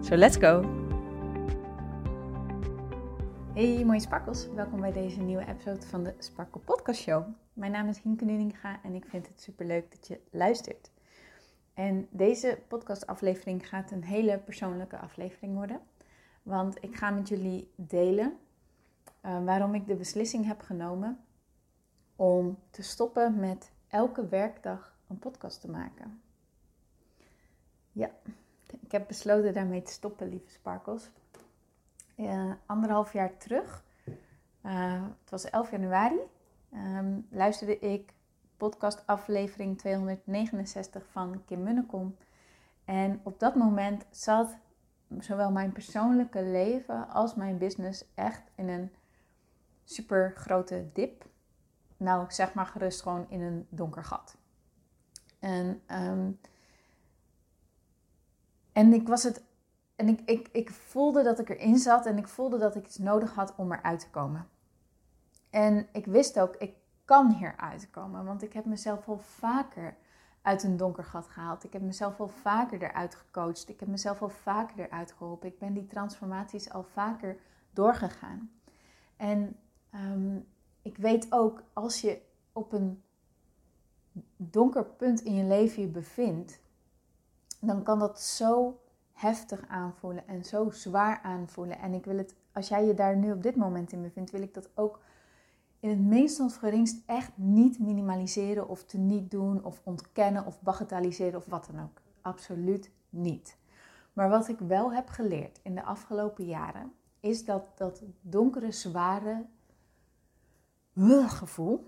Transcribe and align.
So 0.00 0.16
let's 0.16 0.36
go! 0.36 0.62
Hey 3.54 3.84
mooie 3.84 4.00
sparkels, 4.00 4.48
welkom 4.48 4.80
bij 4.80 4.92
deze 4.92 5.20
nieuwe 5.20 5.46
episode 5.46 5.86
van 5.86 6.04
de 6.04 6.14
Sparkle 6.18 6.60
Podcast 6.60 7.00
Show. 7.00 7.26
Mijn 7.52 7.72
naam 7.72 7.88
is 7.88 8.00
Hienke 8.00 8.24
Nuninga 8.24 8.82
en 8.82 8.94
ik 8.94 9.04
vind 9.06 9.28
het 9.28 9.40
super 9.40 9.66
leuk 9.66 9.90
dat 9.90 10.06
je 10.06 10.20
luistert. 10.30 10.90
En 11.74 12.08
deze 12.10 12.58
podcastaflevering 12.68 13.68
gaat 13.68 13.90
een 13.90 14.04
hele 14.04 14.38
persoonlijke 14.38 14.98
aflevering 14.98 15.54
worden. 15.54 15.80
Want 16.42 16.84
ik 16.84 16.96
ga 16.96 17.10
met 17.10 17.28
jullie 17.28 17.70
delen 17.76 18.36
uh, 19.24 19.44
waarom 19.44 19.74
ik 19.74 19.86
de 19.86 19.96
beslissing 19.96 20.46
heb 20.46 20.60
genomen 20.60 21.18
om 22.16 22.58
te 22.70 22.82
stoppen 22.82 23.40
met 23.40 23.70
elke 23.88 24.28
werkdag 24.28 24.96
een 25.08 25.18
podcast 25.18 25.60
te 25.60 25.70
maken. 25.70 26.20
Ja, 27.92 28.10
ik 28.88 28.94
heb 28.94 29.06
besloten 29.08 29.54
daarmee 29.54 29.82
te 29.82 29.92
stoppen, 29.92 30.28
lieve 30.28 30.50
Sparkles. 30.50 31.10
Uh, 32.16 32.52
anderhalf 32.66 33.12
jaar 33.12 33.36
terug, 33.36 33.84
uh, 34.62 35.02
het 35.20 35.30
was 35.30 35.50
11 35.50 35.70
januari, 35.70 36.18
um, 36.74 37.26
luisterde 37.30 37.78
ik 37.78 38.12
podcast 38.56 39.02
aflevering 39.06 39.78
269 39.78 41.06
van 41.10 41.42
Kim 41.44 41.62
Munnekom. 41.62 42.16
En 42.84 43.20
op 43.22 43.40
dat 43.40 43.54
moment 43.54 44.06
zat 44.10 44.56
zowel 45.18 45.50
mijn 45.50 45.72
persoonlijke 45.72 46.42
leven 46.42 47.08
als 47.08 47.34
mijn 47.34 47.58
business 47.58 48.04
echt 48.14 48.42
in 48.54 48.68
een 48.68 48.92
super 49.84 50.32
grote 50.36 50.88
dip. 50.92 51.26
Nou, 51.96 52.24
zeg 52.28 52.54
maar 52.54 52.66
gerust 52.66 53.02
gewoon 53.02 53.26
in 53.28 53.40
een 53.40 53.66
donker 53.68 54.04
gat. 54.04 54.36
En, 55.38 55.82
um, 55.90 56.38
en 58.78 58.92
ik 58.92 59.08
was 59.08 59.22
het. 59.22 59.42
En 59.96 60.08
ik, 60.08 60.20
ik, 60.24 60.48
ik 60.52 60.70
voelde 60.70 61.22
dat 61.22 61.38
ik 61.38 61.48
erin 61.48 61.78
zat 61.78 62.06
en 62.06 62.18
ik 62.18 62.28
voelde 62.28 62.58
dat 62.58 62.76
ik 62.76 62.86
iets 62.86 62.98
nodig 62.98 63.34
had 63.34 63.54
om 63.56 63.72
eruit 63.72 64.00
te 64.00 64.10
komen. 64.10 64.48
En 65.50 65.88
ik 65.92 66.06
wist 66.06 66.40
ook, 66.40 66.56
ik 66.56 66.74
kan 67.04 67.30
hieruit 67.30 67.90
komen, 67.90 68.24
want 68.24 68.42
ik 68.42 68.52
heb 68.52 68.64
mezelf 68.64 69.08
al 69.08 69.18
vaker 69.18 69.96
uit 70.42 70.62
een 70.62 70.76
donker 70.76 71.04
gat 71.04 71.26
gehaald. 71.26 71.64
Ik 71.64 71.72
heb 71.72 71.82
mezelf 71.82 72.20
al 72.20 72.28
vaker 72.28 72.82
eruit 72.82 73.14
gecoacht. 73.14 73.68
Ik 73.68 73.80
heb 73.80 73.88
mezelf 73.88 74.22
al 74.22 74.28
vaker 74.28 74.84
eruit 74.84 75.12
geholpen. 75.12 75.48
Ik 75.48 75.58
ben 75.58 75.72
die 75.72 75.86
transformaties 75.86 76.70
al 76.70 76.82
vaker 76.82 77.36
doorgegaan. 77.72 78.50
En 79.16 79.56
um, 79.94 80.46
ik 80.82 80.96
weet 80.96 81.32
ook, 81.32 81.62
als 81.72 82.00
je 82.00 82.20
op 82.52 82.72
een 82.72 83.02
donker 84.36 84.84
punt 84.84 85.20
in 85.20 85.34
je 85.34 85.44
leven 85.44 85.82
je 85.82 85.88
bevindt, 85.88 86.60
dan 87.60 87.82
kan 87.82 87.98
dat 87.98 88.20
zo 88.20 88.80
heftig 89.12 89.68
aanvoelen 89.68 90.28
en 90.28 90.44
zo 90.44 90.70
zwaar 90.70 91.20
aanvoelen. 91.22 91.78
En 91.78 91.94
ik 91.94 92.04
wil 92.04 92.16
het, 92.16 92.34
als 92.52 92.68
jij 92.68 92.86
je 92.86 92.94
daar 92.94 93.16
nu 93.16 93.32
op 93.32 93.42
dit 93.42 93.56
moment 93.56 93.92
in 93.92 94.02
bevindt, 94.02 94.30
wil 94.30 94.42
ik 94.42 94.54
dat 94.54 94.68
ook 94.74 95.00
in 95.80 95.88
het 95.88 96.00
meest 96.00 96.40
of 96.40 96.56
geringst 96.56 97.02
echt 97.06 97.32
niet 97.34 97.78
minimaliseren 97.78 98.68
of 98.68 98.84
te 98.84 98.98
niet 98.98 99.30
doen 99.30 99.64
of 99.64 99.80
ontkennen 99.84 100.46
of 100.46 100.60
bagatelliseren 100.60 101.38
of 101.38 101.46
wat 101.46 101.68
dan 101.72 101.82
ook. 101.82 102.00
Absoluut 102.20 102.90
niet. 103.10 103.56
Maar 104.12 104.28
wat 104.28 104.48
ik 104.48 104.58
wel 104.58 104.92
heb 104.92 105.08
geleerd 105.08 105.60
in 105.62 105.74
de 105.74 105.84
afgelopen 105.84 106.44
jaren 106.44 106.92
is 107.20 107.44
dat 107.44 107.64
dat 107.74 108.02
donkere, 108.20 108.72
zware 108.72 109.46
gevoel 111.26 111.86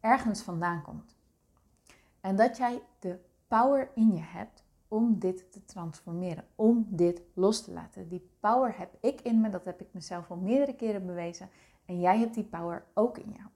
ergens 0.00 0.42
vandaan 0.42 0.82
komt. 0.82 1.16
En 2.20 2.36
dat 2.36 2.56
jij 2.56 2.82
de 2.98 3.18
power 3.48 3.90
in 3.94 4.14
je 4.14 4.22
hebt 4.22 4.64
om 4.88 5.18
dit 5.18 5.52
te 5.52 5.64
transformeren, 5.64 6.44
om 6.54 6.86
dit 6.88 7.22
los 7.34 7.64
te 7.64 7.72
laten. 7.72 8.08
Die 8.08 8.30
power 8.40 8.78
heb 8.78 8.96
ik 9.00 9.20
in 9.20 9.40
me, 9.40 9.50
dat 9.50 9.64
heb 9.64 9.80
ik 9.80 9.88
mezelf 9.90 10.30
al 10.30 10.36
meerdere 10.36 10.74
keren 10.74 11.06
bewezen. 11.06 11.48
En 11.84 12.00
jij 12.00 12.18
hebt 12.18 12.34
die 12.34 12.44
power 12.44 12.84
ook 12.94 13.18
in 13.18 13.32
jou. 13.36 13.48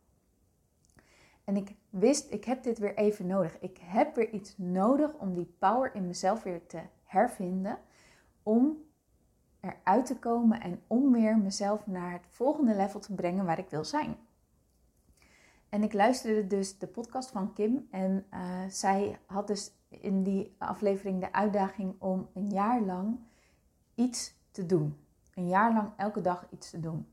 En 1.44 1.56
ik 1.56 1.76
wist, 1.90 2.32
ik 2.32 2.44
heb 2.44 2.62
dit 2.62 2.78
weer 2.78 2.96
even 2.96 3.26
nodig. 3.26 3.58
Ik 3.58 3.78
heb 3.82 4.14
weer 4.14 4.30
iets 4.30 4.58
nodig 4.58 5.14
om 5.14 5.34
die 5.34 5.54
power 5.58 5.94
in 5.94 6.06
mezelf 6.06 6.42
weer 6.42 6.66
te 6.66 6.80
hervinden. 7.04 7.78
Om 8.42 8.76
eruit 9.60 10.06
te 10.06 10.18
komen 10.18 10.60
en 10.60 10.82
om 10.86 11.12
weer 11.12 11.38
mezelf 11.38 11.86
naar 11.86 12.12
het 12.12 12.26
volgende 12.28 12.74
level 12.74 13.00
te 13.00 13.14
brengen 13.14 13.44
waar 13.44 13.58
ik 13.58 13.70
wil 13.70 13.84
zijn. 13.84 14.16
En 15.68 15.82
ik 15.82 15.92
luisterde 15.92 16.46
dus 16.46 16.78
de 16.78 16.86
podcast 16.86 17.30
van 17.30 17.52
Kim 17.52 17.88
en 17.90 18.26
uh, 18.34 18.60
zij 18.68 19.18
had 19.26 19.46
dus 19.46 19.72
in 20.00 20.22
die 20.22 20.54
aflevering 20.58 21.20
de 21.20 21.32
uitdaging 21.32 21.94
om 21.98 22.28
een 22.34 22.50
jaar 22.50 22.80
lang 22.80 23.18
iets 23.94 24.34
te 24.50 24.66
doen. 24.66 24.96
Een 25.34 25.48
jaar 25.48 25.72
lang 25.72 25.90
elke 25.96 26.20
dag 26.20 26.46
iets 26.50 26.70
te 26.70 26.80
doen. 26.80 27.06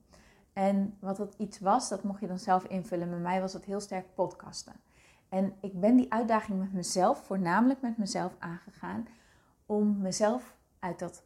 En 0.53 0.97
wat 0.99 1.17
dat 1.17 1.33
iets 1.37 1.59
was, 1.59 1.89
dat 1.89 2.03
mocht 2.03 2.19
je 2.19 2.27
dan 2.27 2.39
zelf 2.39 2.63
invullen. 2.63 3.09
Bij 3.09 3.19
mij 3.19 3.41
was 3.41 3.53
het 3.53 3.65
heel 3.65 3.79
sterk 3.79 4.05
podcasten. 4.13 4.73
En 5.29 5.53
ik 5.61 5.79
ben 5.79 5.95
die 5.95 6.13
uitdaging 6.13 6.59
met 6.59 6.73
mezelf, 6.73 7.23
voornamelijk 7.25 7.81
met 7.81 7.97
mezelf, 7.97 8.35
aangegaan. 8.39 9.07
Om 9.65 9.97
mezelf 9.97 10.55
uit 10.79 10.99
dat 10.99 11.23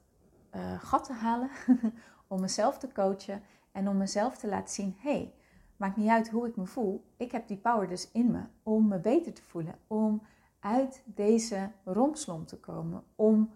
uh, 0.56 0.80
gat 0.80 1.04
te 1.04 1.14
halen. 1.14 1.50
om 2.28 2.42
mezelf 2.42 2.78
te 2.78 2.92
coachen. 2.92 3.42
En 3.72 3.88
om 3.88 3.98
mezelf 3.98 4.38
te 4.38 4.48
laten 4.48 4.74
zien: 4.74 4.96
hé, 5.00 5.12
hey, 5.12 5.34
maakt 5.78 5.98
niet 5.98 6.10
uit 6.10 6.30
hoe 6.30 6.48
ik 6.48 6.56
me 6.56 6.66
voel. 6.66 7.04
Ik 7.18 7.32
heb 7.32 7.48
die 7.48 7.58
power 7.58 7.88
dus 7.88 8.12
in 8.12 8.32
me 8.32 8.42
om 8.64 8.88
me 8.88 9.00
beter 9.00 9.34
te 9.34 9.44
voelen. 9.44 9.76
Om 9.88 10.22
uit 10.64 11.04
deze 11.06 11.72
rompslomp 11.84 12.48
te 12.48 12.60
komen. 12.60 13.04
Om 13.16 13.52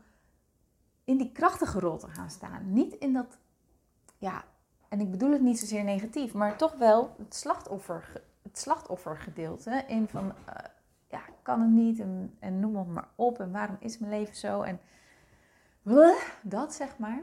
in 1.03 1.17
die 1.17 1.31
krachtige 1.31 1.79
rol 1.79 1.97
te 1.97 2.07
gaan 2.07 2.29
staan. 2.29 2.73
Niet 2.73 2.93
in 2.93 3.13
dat 3.13 3.37
ja, 4.17 4.43
en 4.89 4.99
ik 4.99 5.11
bedoel 5.11 5.31
het 5.31 5.41
niet 5.41 5.59
zozeer 5.59 5.83
negatief, 5.83 6.33
maar 6.33 6.57
toch 6.57 6.77
wel 6.77 7.15
het, 7.17 7.35
slachtoffer, 7.35 8.21
het 8.41 8.57
slachtoffergedeelte. 8.57 9.83
In 9.87 10.07
van, 10.07 10.25
uh, 10.25 10.55
ja, 11.09 11.21
kan 11.41 11.61
het 11.61 11.69
niet 11.69 11.99
en, 12.39 12.59
noem 12.59 12.77
het 12.77 12.87
maar 12.87 13.09
op 13.15 13.39
en 13.39 13.51
waarom 13.51 13.77
is 13.79 13.97
mijn 13.97 14.11
leven 14.11 14.35
zo 14.35 14.61
en 14.61 14.79
dat 16.41 16.73
zeg 16.73 16.97
maar. 16.97 17.21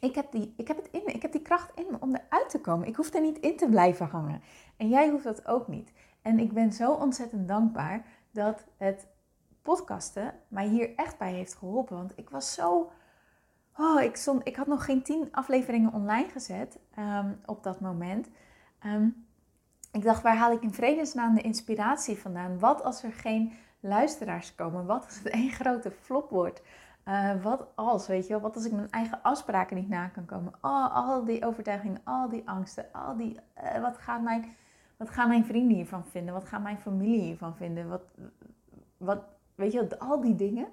Ik 0.00 0.14
heb, 0.14 0.32
die, 0.32 0.54
ik 0.56 0.68
heb 0.68 0.76
het 0.76 0.88
in 0.90 1.14
ik 1.14 1.22
heb 1.22 1.32
die 1.32 1.42
kracht 1.42 1.70
in 1.74 1.86
me 1.90 1.96
om 2.00 2.14
eruit 2.14 2.50
te 2.50 2.60
komen. 2.60 2.88
Ik 2.88 2.96
hoef 2.96 3.14
er 3.14 3.20
niet 3.20 3.38
in 3.38 3.56
te 3.56 3.68
blijven 3.68 4.06
hangen. 4.06 4.42
En 4.76 4.88
jij 4.88 5.08
hoeft 5.08 5.24
dat 5.24 5.46
ook 5.46 5.68
niet. 5.68 5.92
En 6.22 6.38
ik 6.38 6.52
ben 6.52 6.72
zo 6.72 6.92
ontzettend 6.92 7.48
dankbaar 7.48 8.06
dat 8.30 8.64
het 8.76 9.06
podcasten 9.62 10.34
mij 10.48 10.66
hier 10.66 10.94
echt 10.96 11.18
bij 11.18 11.32
heeft 11.32 11.54
geholpen. 11.54 11.96
Want 11.96 12.12
ik 12.16 12.30
was 12.30 12.54
zo 12.54 12.90
Oh, 13.76 14.02
ik, 14.02 14.16
stond, 14.16 14.46
ik 14.46 14.56
had 14.56 14.66
nog 14.66 14.84
geen 14.84 15.02
tien 15.02 15.28
afleveringen 15.32 15.92
online 15.92 16.28
gezet 16.28 16.78
um, 16.98 17.40
op 17.44 17.62
dat 17.62 17.80
moment. 17.80 18.28
Um, 18.86 19.26
ik 19.92 20.02
dacht, 20.02 20.22
waar 20.22 20.36
haal 20.36 20.52
ik 20.52 20.62
in 20.62 20.74
vredesnaam 20.74 21.34
de 21.34 21.40
inspiratie 21.40 22.18
vandaan? 22.18 22.58
Wat 22.58 22.82
als 22.82 23.02
er 23.02 23.12
geen 23.12 23.52
luisteraars 23.80 24.54
komen? 24.54 24.86
Wat 24.86 25.04
als 25.04 25.18
het 25.18 25.28
één 25.40 25.50
grote 25.50 25.90
flop 25.90 26.30
wordt? 26.30 26.62
Uh, 27.04 27.42
wat 27.42 27.66
als, 27.74 28.06
weet 28.06 28.26
je 28.26 28.32
wel? 28.32 28.40
Wat 28.40 28.54
als 28.54 28.64
ik 28.64 28.72
mijn 28.72 28.90
eigen 28.90 29.22
afspraken 29.22 29.76
niet 29.76 29.88
na 29.88 30.06
kan 30.06 30.24
komen? 30.24 30.52
Oh, 30.60 30.96
al 30.96 31.24
die 31.24 31.46
overtuigingen, 31.46 32.00
al 32.04 32.28
die 32.28 32.48
angsten, 32.48 32.86
al 32.92 33.16
die... 33.16 33.36
Uh, 33.62 33.80
wat, 33.80 33.98
gaat 33.98 34.22
mijn, 34.22 34.56
wat 35.00 35.10
gaan 35.10 35.28
mijn 35.28 35.44
vrienden 35.44 35.76
hiervan 35.76 36.04
vinden? 36.04 36.34
Wat 36.34 36.44
gaat 36.44 36.62
mijn 36.62 36.78
familie 36.78 37.20
hiervan 37.20 37.56
vinden? 37.56 37.88
Wat, 37.88 38.02
wat, 38.96 39.22
weet 39.54 39.72
je 39.72 39.98
al 39.98 40.20
die 40.20 40.34
dingen. 40.34 40.68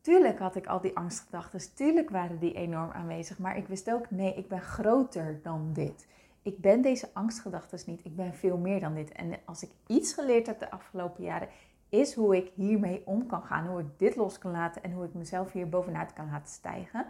Tuurlijk 0.00 0.38
had 0.38 0.56
ik 0.56 0.66
al 0.66 0.80
die 0.80 0.96
angstgedachten, 0.96 1.74
tuurlijk 1.74 2.10
waren 2.10 2.38
die 2.38 2.54
enorm 2.54 2.90
aanwezig, 2.90 3.38
maar 3.38 3.56
ik 3.56 3.66
wist 3.66 3.92
ook, 3.92 4.10
nee, 4.10 4.34
ik 4.34 4.48
ben 4.48 4.60
groter 4.60 5.40
dan 5.42 5.72
dit. 5.72 6.06
Ik 6.42 6.58
ben 6.58 6.82
deze 6.82 7.08
angstgedachten 7.12 7.78
niet, 7.86 8.04
ik 8.04 8.16
ben 8.16 8.34
veel 8.34 8.56
meer 8.56 8.80
dan 8.80 8.94
dit. 8.94 9.12
En 9.12 9.32
als 9.44 9.62
ik 9.62 9.70
iets 9.86 10.12
geleerd 10.12 10.46
heb 10.46 10.58
de 10.58 10.70
afgelopen 10.70 11.24
jaren, 11.24 11.48
is 11.88 12.14
hoe 12.14 12.36
ik 12.36 12.52
hiermee 12.54 13.02
om 13.04 13.26
kan 13.26 13.42
gaan, 13.42 13.66
hoe 13.66 13.80
ik 13.80 13.98
dit 13.98 14.16
los 14.16 14.38
kan 14.38 14.50
laten 14.50 14.82
en 14.82 14.92
hoe 14.92 15.04
ik 15.04 15.14
mezelf 15.14 15.52
hier 15.52 15.68
bovenuit 15.68 16.12
kan 16.12 16.30
laten 16.30 16.52
stijgen. 16.52 17.06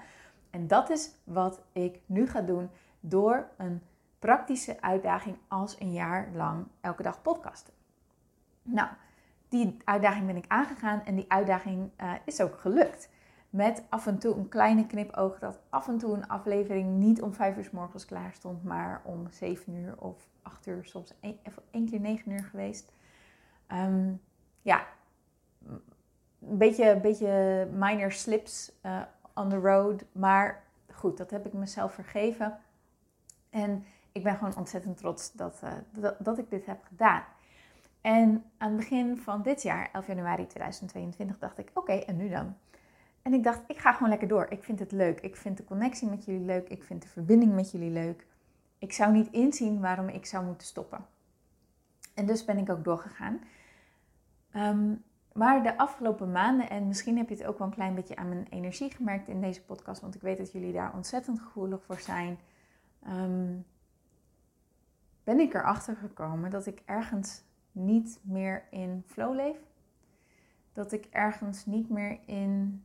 En 0.51 0.67
dat 0.67 0.91
is 0.91 1.11
wat 1.25 1.61
ik 1.73 2.01
nu 2.07 2.27
ga 2.27 2.41
doen 2.41 2.69
door 3.01 3.49
een 3.57 3.83
praktische 4.19 4.81
uitdaging 4.81 5.37
als 5.49 5.81
een 5.81 5.93
jaar 5.93 6.29
lang 6.35 6.67
elke 6.81 7.03
dag 7.03 7.23
podcasten. 7.23 7.75
Nou, 8.63 8.89
die 9.49 9.77
uitdaging 9.85 10.27
ben 10.27 10.37
ik 10.37 10.45
aangegaan 10.49 11.05
en 11.05 11.15
die 11.15 11.25
uitdaging 11.29 11.91
uh, 12.01 12.13
is 12.25 12.41
ook 12.41 12.59
gelukt. 12.59 13.11
Met 13.51 13.83
af 13.89 14.07
en 14.07 14.19
toe 14.19 14.35
een 14.35 14.49
kleine 14.49 14.87
knipoog 14.87 15.39
dat 15.39 15.61
af 15.69 15.89
en 15.89 15.99
toe 15.99 16.15
een 16.15 16.29
aflevering 16.29 16.99
niet 16.99 17.23
om 17.23 17.35
vijf 17.35 17.57
uur 17.57 17.65
s 17.65 17.71
morgens 17.71 18.05
klaar 18.05 18.33
stond, 18.33 18.65
maar 18.65 19.03
om 19.05 19.31
zeven 19.31 19.75
uur 19.75 19.95
of 19.99 20.29
acht 20.43 20.67
uur, 20.67 20.85
soms 20.85 21.15
één, 21.71 21.87
keer 21.91 22.01
negen 22.01 22.33
uur 22.33 22.45
geweest. 22.45 22.93
Ehm, 23.67 24.13
ja, 24.63 24.87
een 26.41 26.59
beetje, 26.59 27.01
beetje 27.01 27.69
minor 27.73 28.13
slips 28.13 28.73
uh, 28.83 29.03
on 29.35 29.49
the 29.49 29.59
road, 29.59 30.05
maar 30.13 30.65
goed, 30.93 31.17
dat 31.17 31.31
heb 31.31 31.47
ik 31.47 31.53
mezelf 31.53 31.93
vergeven. 31.93 32.59
En 33.51 33.85
ik 34.19 34.25
ben 34.25 34.37
gewoon 34.37 34.57
ontzettend 34.57 34.97
trots 34.97 35.33
dat, 35.33 35.61
uh, 35.65 35.73
dat, 35.93 36.17
dat 36.19 36.39
ik 36.39 36.51
dit 36.51 36.67
heb 36.67 36.85
gedaan. 36.85 37.23
En 38.01 38.45
aan 38.59 38.69
het 38.69 38.77
begin 38.77 39.19
van 39.19 39.43
dit 39.43 39.63
jaar, 39.63 39.89
11 39.93 40.07
januari 40.07 40.47
2022, 40.47 41.39
dacht 41.39 41.59
ik: 41.59 41.71
oké, 41.75 41.93
en 41.93 42.17
nu 42.17 42.29
dan? 42.29 42.57
En 43.23 43.35
ik 43.35 43.45
dacht: 43.45 43.61
ik 43.67 43.79
ga 43.79 43.93
gewoon 43.93 44.09
lekker 44.09 44.29
door. 44.29 44.47
Ik 44.51 44.63
vind 44.63 44.79
het 44.79 44.93
leuk. 44.93 45.21
Ik 45.21 45.37
vind 45.37 45.57
de 45.57 45.65
connectie 45.65 46.09
met 46.09 46.25
jullie 46.25 46.45
leuk. 46.45 46.69
Ik 46.69 46.85
vind 46.85 47.03
de 47.03 47.09
verbinding 47.09 47.55
met 47.55 47.71
jullie 47.71 47.91
leuk. 47.91 48.27
Ik 48.79 48.93
zou 48.93 49.13
niet 49.13 49.31
inzien 49.31 49.81
waarom 49.81 50.09
ik 50.09 50.27
zou 50.27 50.45
moeten 50.45 50.67
stoppen. 50.67 51.07
En 52.15 52.27
dus 52.27 52.45
ben 52.45 52.59
ik 52.59 52.71
ook 52.71 52.85
doorgegaan. 52.85 53.41
Ehm, 54.51 54.95
maar 55.33 55.63
de 55.63 55.77
afgelopen 55.77 56.33
maanden, 56.33 56.71
en 56.71 56.87
misschien 56.87 57.17
heb 57.17 57.29
je 57.29 57.35
het 57.35 57.45
ook 57.45 57.59
wel 57.59 57.67
een 57.67 57.75
klein 57.75 57.95
beetje 57.95 58.17
aan 58.17 58.29
mijn 58.29 58.47
energie 58.51 58.91
gemerkt 58.91 59.29
in 59.29 59.41
deze 59.41 59.65
podcast, 59.65 60.01
want 60.01 60.15
ik 60.15 60.21
weet 60.21 60.39
dat 60.39 60.53
jullie 60.53 60.73
daar 60.73 60.95
ontzettend 60.95 61.41
gevoelig 61.41 61.83
voor 61.83 62.01
zijn, 62.01 62.39
ehm, 63.03 63.55
ben 65.29 65.41
ik 65.41 65.55
erachter 65.55 65.97
gekomen 65.97 66.51
dat 66.51 66.67
ik 66.67 66.83
ergens 66.85 67.43
niet 67.73 68.21
meer 68.23 68.65
in 68.71 69.03
flow 69.07 69.35
leef. 69.35 69.57
Dat 70.73 70.93
ik 70.93 71.05
ergens 71.11 71.67
niet 71.67 71.89
meer 71.89 72.19
in, 72.27 72.85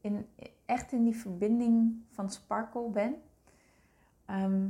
in 0.00 0.26
echt 0.64 0.92
in 0.92 1.04
die 1.04 1.16
verbinding 1.16 2.02
van 2.08 2.30
sparkle 2.30 2.88
ben. 2.88 3.22
Ehm, 4.24 4.68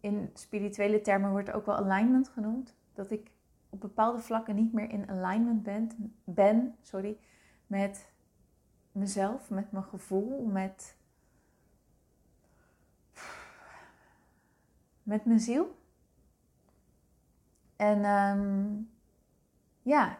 in 0.00 0.30
spirituele 0.34 1.00
termen 1.00 1.30
wordt 1.30 1.52
ook 1.52 1.66
wel 1.66 1.76
alignment 1.76 2.28
genoemd. 2.28 2.74
Dat 2.92 3.10
ik 3.10 3.30
op 3.68 3.80
bepaalde 3.80 4.20
vlakken 4.20 4.54
niet 4.54 4.72
meer 4.72 4.90
in 4.90 5.10
alignment 5.10 5.62
ben, 5.62 6.14
ben 6.24 6.74
sorry, 6.80 7.18
met 7.66 8.12
mezelf, 8.92 9.50
met 9.50 9.72
mijn 9.72 9.84
gevoel, 9.84 10.44
met, 10.44 10.96
met 15.02 15.24
mijn 15.24 15.40
ziel. 15.40 15.76
En 17.76 18.04
ehm, 18.04 18.80
ja, 19.82 20.18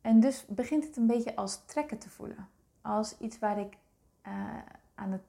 en 0.00 0.20
dus 0.20 0.46
begint 0.46 0.84
het 0.84 0.96
een 0.96 1.06
beetje 1.06 1.36
als 1.36 1.64
trekken 1.64 1.98
te 1.98 2.10
voelen. 2.10 2.48
Als 2.80 3.18
iets 3.18 3.38
waar 3.38 3.58
ik 3.58 3.76
uh, 4.26 4.58
aan, 4.94 5.12
het, 5.12 5.22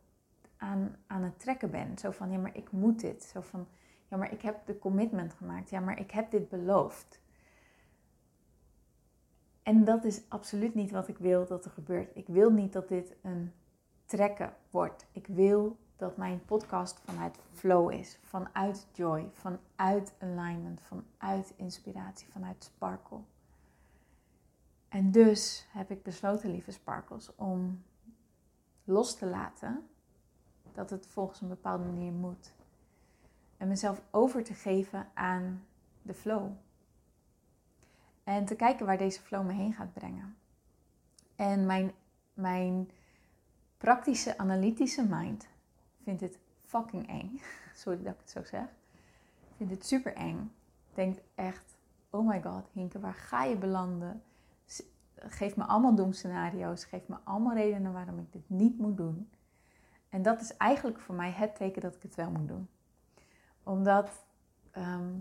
aan, 0.58 0.96
aan 1.08 1.24
het 1.24 1.40
trekken 1.40 1.72
ben. 1.72 1.98
Zo 1.98 2.12
van, 2.12 2.32
ja, 2.32 2.38
maar 2.38 2.56
ik 2.58 2.72
moet 2.72 3.00
dit. 3.00 3.24
Zo 3.24 3.42
van, 3.42 3.68
ja, 4.08 4.18
maar 4.18 4.32
ik 4.32 4.42
heb 4.42 4.66
de 4.66 4.80
commitment 4.80 5.34
gemaakt. 5.34 5.70
Ja, 5.70 5.80
maar 5.80 6.00
ik 6.00 6.12
heb 6.12 6.32
dit 6.32 6.50
beloofd. 6.50 7.22
En 9.64 9.84
dat 9.84 10.04
is 10.04 10.22
absoluut 10.28 10.74
niet 10.74 10.92
wat 10.92 11.08
ik 11.08 11.18
wil 11.18 11.48
dat 11.48 11.66
er 11.66 11.72
gebeurt. 11.72 12.16
Ik 12.16 12.28
wil 12.28 12.52
niet 12.52 12.74
dat 12.74 12.88
dit 12.88 13.16
een 13.22 13.52
trekken 14.06 14.54
wordt. 14.70 15.06
Ik 15.12 15.28
wil 15.28 15.78
dat 15.96 16.18
mijn 16.18 16.46
podcast 16.46 17.00
vanuit 17.00 17.40
flow 17.52 17.92
is, 17.92 18.20
vanuit 18.24 18.88
joy, 18.92 19.30
vanuit 19.32 20.14
alignment, 20.20 20.82
vanuit 20.82 21.54
inspiratie, 21.56 22.28
vanuit 22.32 22.64
sparkle. 22.64 23.20
En 24.88 25.12
dus 25.12 25.68
heb 25.70 25.92
ik 25.92 26.04
besloten, 26.04 26.52
lieve 26.52 26.72
sparkles, 26.72 27.36
om 27.36 27.84
los 28.84 29.16
te 29.16 29.26
laten 29.26 29.88
dat 30.72 30.90
het 30.90 31.08
volgens 31.08 31.42
een 31.42 31.48
bepaalde 31.48 31.84
manier 31.84 32.12
moet. 32.12 32.54
En 33.58 33.68
mezelf 33.68 34.02
over 34.12 34.44
te 34.44 34.54
geven 34.54 35.08
aan 35.14 35.66
de 36.02 36.14
flow. 36.14 36.52
En 38.24 38.46
te 38.46 38.56
kijken 38.56 38.86
waar 38.86 38.98
deze 38.98 39.22
flow 39.22 39.46
me 39.46 39.54
heen 39.54 39.74
gaat 39.74 39.94
brengen. 39.94 40.38
En 41.36 41.66
mijn, 41.66 41.92
mijn 42.34 42.92
praktische, 43.78 44.38
analytische 44.38 45.08
mind 45.10 45.48
vindt 46.04 46.22
het 46.22 46.40
fucking 46.66 47.08
eng. 47.08 47.42
Sorry 47.84 48.04
dat 48.04 48.14
ik 48.14 48.20
het 48.20 48.30
zo 48.30 48.44
zeg. 48.44 48.68
Vindt 49.56 49.74
het 49.74 49.86
super 49.86 50.14
eng. 50.14 50.52
Denkt 50.94 51.22
echt, 51.36 51.78
oh 52.10 52.28
my 52.28 52.42
god, 52.42 52.70
Hinke, 52.72 53.00
waar 53.00 53.14
ga 53.14 53.44
je 53.44 53.56
belanden? 53.56 54.24
Geef 55.16 55.56
me 55.56 55.64
allemaal 55.64 55.96
doemscenario's. 55.96 56.86
Geef 56.86 57.08
me 57.08 57.16
allemaal 57.24 57.54
redenen 57.54 57.94
waarom 57.94 58.20
ik 58.20 58.32
dit 58.32 58.50
niet 58.50 58.78
moet 58.78 58.98
doen. 58.98 59.30
En 60.10 60.22
dat 60.22 60.42
is 60.42 60.58
eigenlijk 60.58 61.00
voor 61.00 61.16
mij 61.16 61.32
het 61.32 61.56
teken 61.56 61.82
dat 61.82 61.96
ik 61.96 62.02
het 62.02 62.16
wel 62.16 62.32
moet 62.32 62.48
doen. 62.48 62.68
Omdat 63.64 64.26
ehm, 64.72 65.12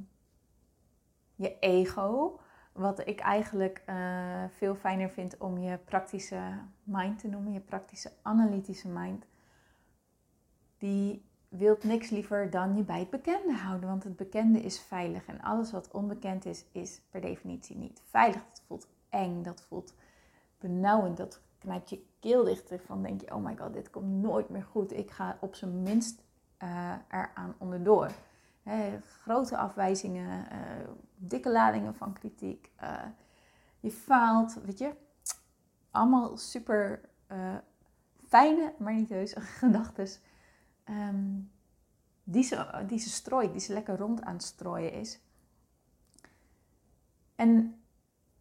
je 1.35 1.59
ego, 1.59 2.41
wat 2.73 3.07
ik 3.07 3.21
eigenlijk 3.21 3.83
uh, 3.89 4.45
veel 4.49 4.75
fijner 4.75 5.11
vind 5.11 5.39
om 5.39 5.59
je 5.59 5.79
praktische 5.79 6.59
mind 6.83 7.19
te 7.19 7.29
noemen, 7.29 7.53
je 7.53 7.61
praktische 7.61 8.13
analytische 8.23 8.89
mind, 8.89 9.25
die 10.83 11.25
wilt 11.49 11.85
niks 11.85 12.11
liever 12.11 12.51
dan 12.51 12.77
je 12.77 12.83
bij 12.83 12.99
het 12.99 13.11
bekende 13.11 13.53
houden. 13.53 13.89
Want 13.89 14.05
het 14.05 14.17
bekende 14.17 14.61
is 14.61 14.81
veilig 14.81 15.27
en 15.27 15.41
alles 15.41 15.73
wat 15.73 15.91
onbekend 15.91 16.45
is, 16.45 16.65
is 16.73 17.01
per 17.11 17.21
definitie 17.21 17.77
niet 17.77 18.03
veilig. 18.05 18.43
Dat 18.49 18.63
voelt 18.67 18.89
eng, 19.09 19.43
dat 19.43 19.63
voelt 19.63 19.95
benauwend, 20.59 21.17
dat 21.17 21.41
knijpt 21.59 21.91
je 21.91 22.05
keel 22.21 22.45
dichter 22.45 22.81
van 22.81 23.03
denk 23.03 23.21
je, 23.21 23.35
oh 23.35 23.45
my 23.45 23.57
god, 23.57 23.73
dit 23.73 23.91
komt 23.91 24.23
nooit 24.23 24.49
meer 24.49 24.63
goed. 24.63 24.93
Ik 24.93 25.11
ga 25.11 25.37
op 25.41 25.55
zijn 25.55 25.83
minst 25.83 26.23
uh, 26.63 26.93
eraan 27.09 27.55
onderdoor. 27.59 28.11
grote 29.23 29.57
afwijzingen, 29.57 30.47
uh, 30.53 30.59
dikke 31.17 31.51
ladingen 31.51 31.95
van 31.95 32.13
kritiek. 32.13 32.71
Uh, 32.83 33.03
je 33.81 33.91
faalt, 33.91 34.59
weet 34.65 34.79
je. 34.79 34.95
Allemaal 35.91 36.37
super 36.37 37.01
fijne, 38.29 38.73
maar 38.79 38.95
niet 38.95 39.09
heus 39.09 39.35
gedachten 39.59 40.07
Ehm, 40.85 41.41
die, 42.25 42.43
ze, 42.43 42.85
die 42.87 42.99
ze 42.99 43.11
strooit, 43.11 43.53
die 43.53 43.61
ze 43.61 43.73
lekker 43.73 43.97
rond 43.97 44.23
aan 44.23 44.35
het 44.35 44.43
strooien 44.43 44.93
is. 44.93 45.21
En 47.35 47.81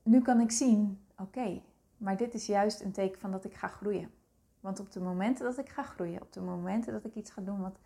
nu 0.03 0.21
kan 0.21 0.39
ik 0.39 0.51
zien, 0.51 1.01
oké, 1.17 1.61
maar 1.97 2.17
dit 2.17 2.33
is 2.33 2.45
juist 2.45 2.81
een 2.81 2.91
teken 2.91 3.19
van 3.19 3.31
dat 3.31 3.45
ik 3.45 3.53
ga 3.53 3.67
groeien. 3.67 4.11
Want 4.59 4.79
op 4.79 4.91
de 4.91 4.99
momenten 4.99 5.45
dat 5.45 5.57
ik 5.57 5.69
ga 5.69 5.83
groeien, 5.83 6.21
op 6.21 6.33
de 6.33 6.41
momenten 6.41 6.93
dat 6.93 7.05
ik 7.05 7.15
iets 7.15 7.31
ga 7.31 7.41
doen 7.41 7.61
wat 7.61 7.79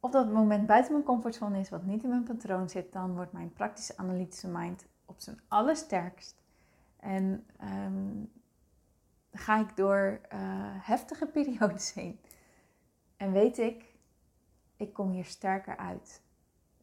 of 0.00 0.12
dat 0.12 0.32
moment 0.32 0.66
buiten 0.66 0.92
mijn 0.92 1.04
comfortzone 1.04 1.58
is, 1.58 1.68
wat 1.68 1.84
niet 1.84 2.02
in 2.02 2.08
mijn 2.08 2.22
patroon 2.22 2.68
zit, 2.68 2.92
dan 2.92 3.14
wordt 3.14 3.32
mijn 3.32 3.52
praktische 3.52 3.96
analytische 3.96 4.48
mind 4.48 4.86
op 5.04 5.14
zijn 5.18 5.40
allersterkst. 5.48 6.36
En 7.00 7.46
ehm, 7.56 8.24
ga 9.32 9.60
ik 9.60 9.76
door 9.76 10.20
uh, 10.32 10.38
heftige 10.78 11.26
periodes 11.36 11.92
heen. 11.92 12.18
En 13.16 13.32
weet 13.32 13.58
ik, 13.58 13.94
ik 14.76 14.92
kom 14.92 15.10
hier 15.10 15.24
sterker 15.24 15.76
uit. 15.76 16.22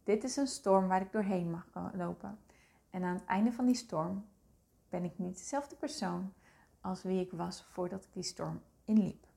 Dit 0.04 0.24
is 0.24 0.36
een 0.36 0.48
storm 0.48 0.88
waar 0.88 1.02
ik 1.02 1.12
doorheen 1.12 1.52
mag 1.52 1.94
lopen. 1.94 2.40
En 2.90 3.04
aan 3.04 3.16
het 3.16 3.26
einde 3.26 3.52
van 3.52 3.66
die 3.66 3.76
storm 3.76 4.26
ben 4.90 5.04
ik 5.04 5.18
niet 5.18 5.38
dezelfde 5.38 5.76
persoon 5.76 6.34
als 6.82 7.04
wie 7.04 7.20
ik 7.20 7.32
was 7.32 7.64
voordat 7.64 8.04
ik 8.04 8.14
die 8.14 8.24
storm 8.24 8.62
inliep. 8.86 9.28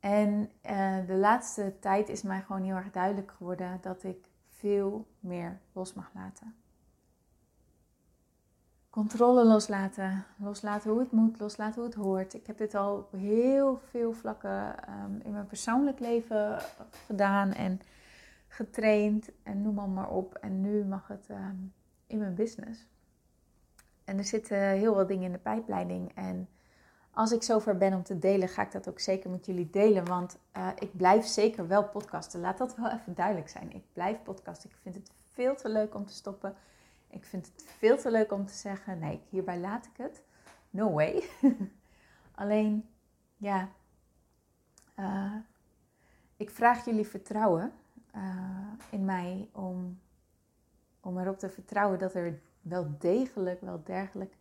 En 0.00 0.50
uh, 0.66 1.06
de 1.06 1.14
laatste 1.14 1.76
tijd 1.80 2.08
is 2.08 2.22
mij 2.22 2.42
gewoon 2.42 2.62
heel 2.62 2.76
erg 2.76 2.90
duidelijk 2.90 3.30
geworden 3.30 3.78
dat 3.80 4.04
ik 4.04 4.30
veel 4.48 5.06
meer 5.20 5.60
los 5.72 5.94
mag 5.94 6.10
laten 6.14 6.61
controle 8.92 9.44
loslaten. 9.44 10.24
Loslaten 10.36 10.90
hoe 10.90 11.00
het 11.00 11.12
moet, 11.12 11.40
loslaten 11.40 11.74
hoe 11.74 11.90
het 11.90 11.94
hoort. 11.94 12.34
Ik 12.34 12.46
heb 12.46 12.58
dit 12.58 12.74
al 12.74 13.08
heel 13.16 13.80
veel 13.90 14.12
vlakken 14.12 14.84
ehm, 14.86 15.20
in 15.22 15.32
mijn 15.32 15.46
persoonlijk 15.46 16.00
leven 16.00 16.58
gedaan 17.06 17.52
en 17.52 17.80
getraind 18.48 19.30
en 19.42 19.62
noem 19.62 19.74
maar, 19.74 19.88
maar 19.88 20.10
op. 20.10 20.34
En 20.34 20.60
nu 20.60 20.84
mag 20.84 21.08
het 21.08 21.26
ehm, 21.28 21.56
in 22.06 22.18
mijn 22.18 22.34
business. 22.34 22.86
En 24.04 24.18
er 24.18 24.24
zitten 24.24 24.58
heel 24.58 24.94
wat 24.94 25.08
dingen 25.08 25.24
in 25.24 25.32
de 25.32 25.38
pijpleiding. 25.38 26.14
En 26.14 26.48
als 27.10 27.32
ik 27.32 27.42
zover 27.42 27.76
ben 27.76 27.94
om 27.94 28.02
te 28.02 28.18
delen, 28.18 28.48
ga 28.48 28.62
ik 28.62 28.72
dat 28.72 28.88
ook 28.88 29.00
zeker 29.00 29.30
met 29.30 29.46
jullie 29.46 29.70
delen. 29.70 30.04
Want 30.04 30.38
uh, 30.56 30.68
ik 30.78 30.96
blijf 30.96 31.26
zeker 31.26 31.68
wel 31.68 31.84
podcasten. 31.84 32.40
Laat 32.40 32.58
dat 32.58 32.76
wel 32.76 32.90
even 32.90 33.14
duidelijk 33.14 33.48
zijn. 33.48 33.72
Ik 33.72 33.84
blijf 33.92 34.22
podcasten. 34.22 34.70
Ik 34.70 34.76
vind 34.82 34.94
het 34.94 35.10
veel 35.28 35.54
te 35.54 35.68
leuk 35.68 35.94
om 35.94 36.06
te 36.06 36.12
stoppen. 36.12 36.54
Ik 37.12 37.24
vind 37.24 37.46
het 37.46 37.64
veel 37.78 37.96
te 37.96 38.10
leuk 38.10 38.32
om 38.32 38.46
te 38.46 38.54
zeggen: 38.54 38.98
nee, 38.98 39.22
hierbij 39.28 39.58
laat 39.58 39.86
ik 39.86 39.96
het. 39.96 40.22
No 40.70 40.92
way. 40.92 41.28
Alleen, 42.34 42.88
ja, 43.36 43.68
uh, 44.98 45.36
ik 46.36 46.50
vraag 46.50 46.84
jullie 46.84 47.06
vertrouwen 47.06 47.72
uh, 48.14 48.72
in 48.90 49.04
mij 49.04 49.48
om, 49.52 50.00
om 51.00 51.18
erop 51.18 51.38
te 51.38 51.48
vertrouwen 51.48 51.98
dat 51.98 52.14
er 52.14 52.40
wel 52.60 52.94
degelijk, 52.98 53.60
wel 53.60 53.82
dergelijk 53.84 54.34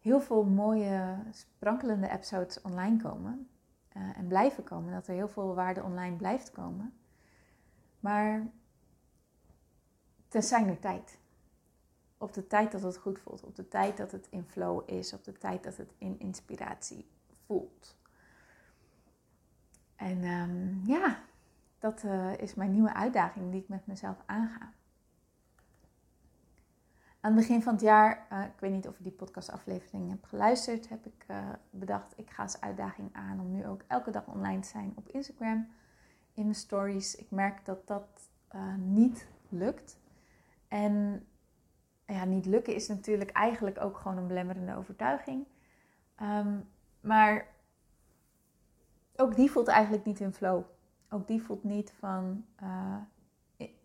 heel 0.00 0.20
veel 0.20 0.44
mooie, 0.44 1.18
sprankelende 1.30 2.08
episodes 2.08 2.60
online 2.60 3.02
komen. 3.02 3.48
Uh, 3.96 4.18
en 4.18 4.26
blijven 4.26 4.64
komen. 4.64 4.92
Dat 4.92 5.06
er 5.06 5.14
heel 5.14 5.28
veel 5.28 5.54
waarde 5.54 5.82
online 5.82 6.16
blijft 6.16 6.50
komen. 6.50 6.94
Maar 8.00 8.46
ten 10.28 10.42
zijn 10.42 10.78
tijd. 10.80 11.18
Op 12.22 12.34
de 12.34 12.46
tijd 12.46 12.72
dat 12.72 12.82
het 12.82 12.96
goed 12.96 13.18
voelt. 13.18 13.42
Op 13.42 13.56
de 13.56 13.68
tijd 13.68 13.96
dat 13.96 14.12
het 14.12 14.26
in 14.30 14.44
flow 14.44 14.82
is. 14.90 15.12
Op 15.12 15.24
de 15.24 15.32
tijd 15.32 15.64
dat 15.64 15.76
het 15.76 15.92
in 15.98 16.18
inspiratie 16.18 17.06
voelt. 17.46 17.96
En 19.96 20.24
um, 20.24 20.82
ja, 20.84 21.18
dat 21.78 22.02
uh, 22.02 22.38
is 22.38 22.54
mijn 22.54 22.72
nieuwe 22.72 22.94
uitdaging 22.94 23.50
die 23.50 23.60
ik 23.60 23.68
met 23.68 23.86
mezelf 23.86 24.22
aanga. 24.26 24.72
Aan 27.20 27.32
het 27.32 27.34
begin 27.34 27.62
van 27.62 27.72
het 27.72 27.82
jaar, 27.82 28.26
uh, 28.32 28.44
ik 28.44 28.60
weet 28.60 28.72
niet 28.72 28.88
of 28.88 28.96
je 28.96 29.02
die 29.02 29.12
podcastaflevering 29.12 30.10
hebt 30.10 30.26
geluisterd, 30.26 30.88
heb 30.88 31.06
ik 31.06 31.24
uh, 31.30 31.48
bedacht, 31.70 32.12
ik 32.16 32.30
ga 32.30 32.42
als 32.42 32.60
uitdaging 32.60 33.08
aan 33.12 33.40
om 33.40 33.50
nu 33.50 33.66
ook 33.66 33.82
elke 33.86 34.10
dag 34.10 34.26
online 34.26 34.60
te 34.60 34.68
zijn 34.68 34.92
op 34.94 35.08
Instagram, 35.08 35.68
in 36.34 36.42
mijn 36.42 36.54
stories. 36.54 37.16
Ik 37.16 37.30
merk 37.30 37.64
dat 37.64 37.86
dat 37.86 38.30
niet 38.76 39.26
lukt. 39.48 39.98
En 40.68 41.26
ja, 42.12 42.24
niet 42.24 42.46
lukken 42.46 42.74
is 42.74 42.88
natuurlijk 42.88 43.30
eigenlijk 43.30 43.80
ook 43.80 43.96
gewoon 43.96 44.16
een 44.16 44.26
belemmerende 44.26 44.76
overtuiging. 44.76 45.46
Um, 46.22 46.68
maar 47.00 47.46
ook 49.16 49.36
die 49.36 49.50
voelt 49.50 49.68
eigenlijk 49.68 50.04
niet 50.04 50.20
in 50.20 50.32
flow. 50.32 50.62
Ook 51.10 51.26
die 51.26 51.42
voelt 51.42 51.64
niet 51.64 51.92
van 51.98 52.44
uh, 52.62 52.96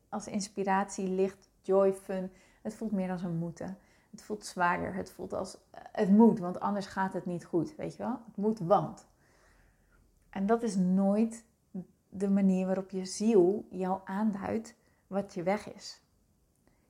als 0.09 0.27
inspiratie, 0.27 1.07
licht, 1.07 1.49
joy, 1.61 1.93
fun. 1.93 2.31
Het 2.61 2.75
voelt 2.75 2.91
meer 2.91 3.11
als 3.11 3.23
een 3.23 3.37
moeten. 3.37 3.77
Het 4.11 4.21
voelt 4.21 4.45
zwaarder. 4.45 4.93
Het 4.93 5.11
voelt 5.11 5.33
als 5.33 5.55
uh, 5.55 5.81
het 5.91 6.09
moet, 6.09 6.39
want 6.39 6.59
anders 6.59 6.85
gaat 6.85 7.13
het 7.13 7.25
niet 7.25 7.45
goed. 7.45 7.75
Weet 7.75 7.95
je 7.95 8.03
wel? 8.03 8.19
Het 8.25 8.37
moet, 8.37 8.59
want. 8.59 9.07
En 10.29 10.45
dat 10.45 10.63
is 10.63 10.75
nooit 10.75 11.45
de 12.09 12.29
manier 12.29 12.65
waarop 12.65 12.89
je 12.89 13.05
ziel 13.05 13.67
jou 13.69 13.99
aanduidt 14.03 14.75
wat 15.07 15.33
je 15.33 15.43
weg 15.43 15.73
is. 15.73 16.01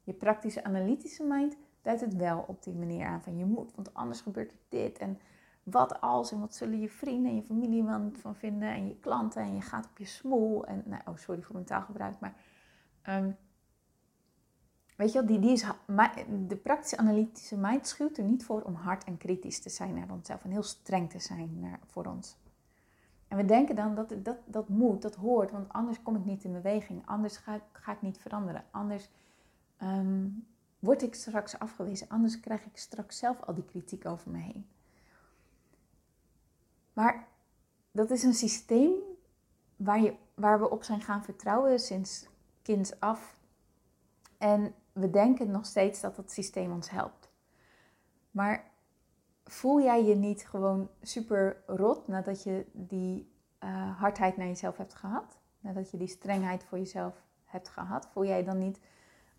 Je 0.06 0.14
praktische 0.14 0.64
analytische 0.64 1.24
mind 1.24 1.58
duidt 1.82 2.02
het 2.02 2.16
wel 2.16 2.46
op 2.48 2.64
die 2.64 2.74
manier 2.74 3.06
aan 3.06 3.22
van 3.22 3.38
je 3.38 3.46
moet, 3.46 3.76
want 3.76 3.94
anders 3.94 4.22
gebeurt 4.22 4.52
er 4.52 4.58
dit. 4.70 4.98
En 4.98 5.20
wat 5.64 6.02
als 6.02 6.32
en 6.32 6.40
wat 6.40 6.56
zullen 6.56 6.80
je 6.80 6.90
vrienden 6.90 7.30
en 7.32 7.36
je 7.36 7.44
familie 7.44 7.86
van 8.14 8.36
vinden 8.36 8.70
en 8.70 8.88
je 8.88 9.00
klanten 9.00 9.42
en 9.42 9.56
je 9.56 9.62
gaat 9.62 9.86
op 9.86 9.98
je 9.98 10.06
smoel. 10.06 10.66
En, 10.66 10.84
nou, 10.86 11.02
oh, 11.06 11.18
sorry 11.18 11.42
voor 11.42 11.54
mijn 11.54 11.66
taalgebruik, 11.66 12.20
maar 12.20 12.36
ehm, 13.02 13.32
weet 14.96 15.12
je 15.12 15.18
wel, 15.20 15.28
die, 15.28 15.40
die 15.40 15.52
is, 15.52 15.66
de 16.48 16.56
praktische 16.56 16.98
analytische 16.98 17.58
mind 17.58 17.88
schuwt 17.88 18.18
er 18.18 18.24
niet 18.24 18.46
voor 18.46 18.62
om 18.62 18.74
hard 18.74 19.04
en 19.04 19.18
kritisch 19.18 19.62
te 19.62 19.70
zijn 19.70 19.94
naar 19.94 20.12
onszelf 20.12 20.44
en 20.44 20.52
heel 20.52 20.64
streng 20.64 21.10
te 21.10 21.20
zijn 21.20 21.60
naar, 21.60 21.80
voor 21.86 22.06
ons. 22.06 22.38
En 23.28 23.38
we 23.38 23.46
denken 23.46 23.76
dan 23.76 23.96
dat 23.96 24.14
dat, 24.18 24.38
dat 24.46 24.70
moet, 24.70 25.02
dat 25.02 25.16
hoort, 25.16 25.52
want 25.52 25.74
anders 25.74 26.02
kom 26.02 26.16
ik 26.16 26.26
niet 26.26 26.44
in 26.44 26.52
beweging, 26.52 27.02
anders 27.06 27.38
ga 27.72 27.92
ik 27.92 28.02
niet 28.02 28.18
veranderen, 28.18 28.64
anders 28.72 29.10
um, 29.86 30.48
word 30.80 31.02
ik 31.02 31.16
straks 31.16 31.60
afgewezen, 31.60 32.10
anders 32.10 32.40
krijg 32.40 32.66
ik 32.66 32.78
straks 32.78 33.18
zelf 33.18 33.42
al 33.42 33.54
die 33.54 33.66
kritiek 33.66 34.06
over 34.06 34.32
me 34.32 34.38
heen. 34.38 34.70
Maar 36.94 37.28
dat 37.92 38.12
is 38.12 38.24
een 38.24 38.34
systeem 38.34 38.94
waar, 39.76 40.02
je, 40.02 40.16
waar 40.34 40.60
we 40.60 40.70
op 40.70 40.84
zijn 40.84 41.02
gaan 41.02 41.24
vertrouwen 41.24 41.80
sinds 41.80 42.28
kinds 42.62 43.00
af. 43.00 43.40
En 44.38 44.74
we 44.94 45.10
denken 45.10 45.52
nog 45.52 45.66
steeds 45.66 46.02
dat 46.02 46.16
dat 46.16 46.32
systeem 46.32 46.72
ons 46.72 46.90
helpt. 46.90 47.30
Maar 48.32 48.72
voel 49.44 49.82
jij 49.82 50.04
je 50.04 50.16
niet 50.16 50.48
gewoon 50.48 50.90
super 51.02 51.64
rot 51.66 52.08
nadat 52.08 52.44
je 52.44 52.66
die 52.72 53.32
uh, 53.60 54.00
hardheid 54.00 54.38
naar 54.38 54.48
jezelf 54.48 54.78
hebt 54.78 54.94
gehad? 54.94 55.40
Nadat 55.60 55.92
je 55.92 55.98
die 55.98 56.08
strengheid 56.08 56.64
voor 56.64 56.78
jezelf 56.78 57.24
hebt 57.46 57.70
gehad? 57.70 58.08
Voel 58.12 58.26
jij 58.26 58.44
dan 58.44 58.58
niet 58.58 58.80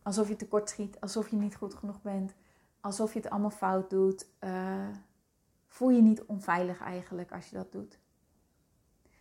alsof 0.06 0.28
je 0.28 0.36
tekort 0.36 0.70
schiet, 0.70 1.00
alsof 1.00 1.28
je 1.28 1.36
niet 1.36 1.56
goed 1.56 1.74
genoeg 1.74 2.02
bent, 2.02 2.34
alsof 2.80 3.12
je 3.12 3.18
het 3.18 3.30
allemaal 3.30 3.50
fout 3.50 3.90
doet? 3.90 4.26
Uh, 4.40 4.88
voel 5.66 5.90
je 5.90 6.02
niet 6.02 6.24
onveilig 6.24 6.80
eigenlijk 6.80 7.32
als 7.32 7.48
je 7.48 7.56
dat 7.56 7.72
doet. 7.72 7.98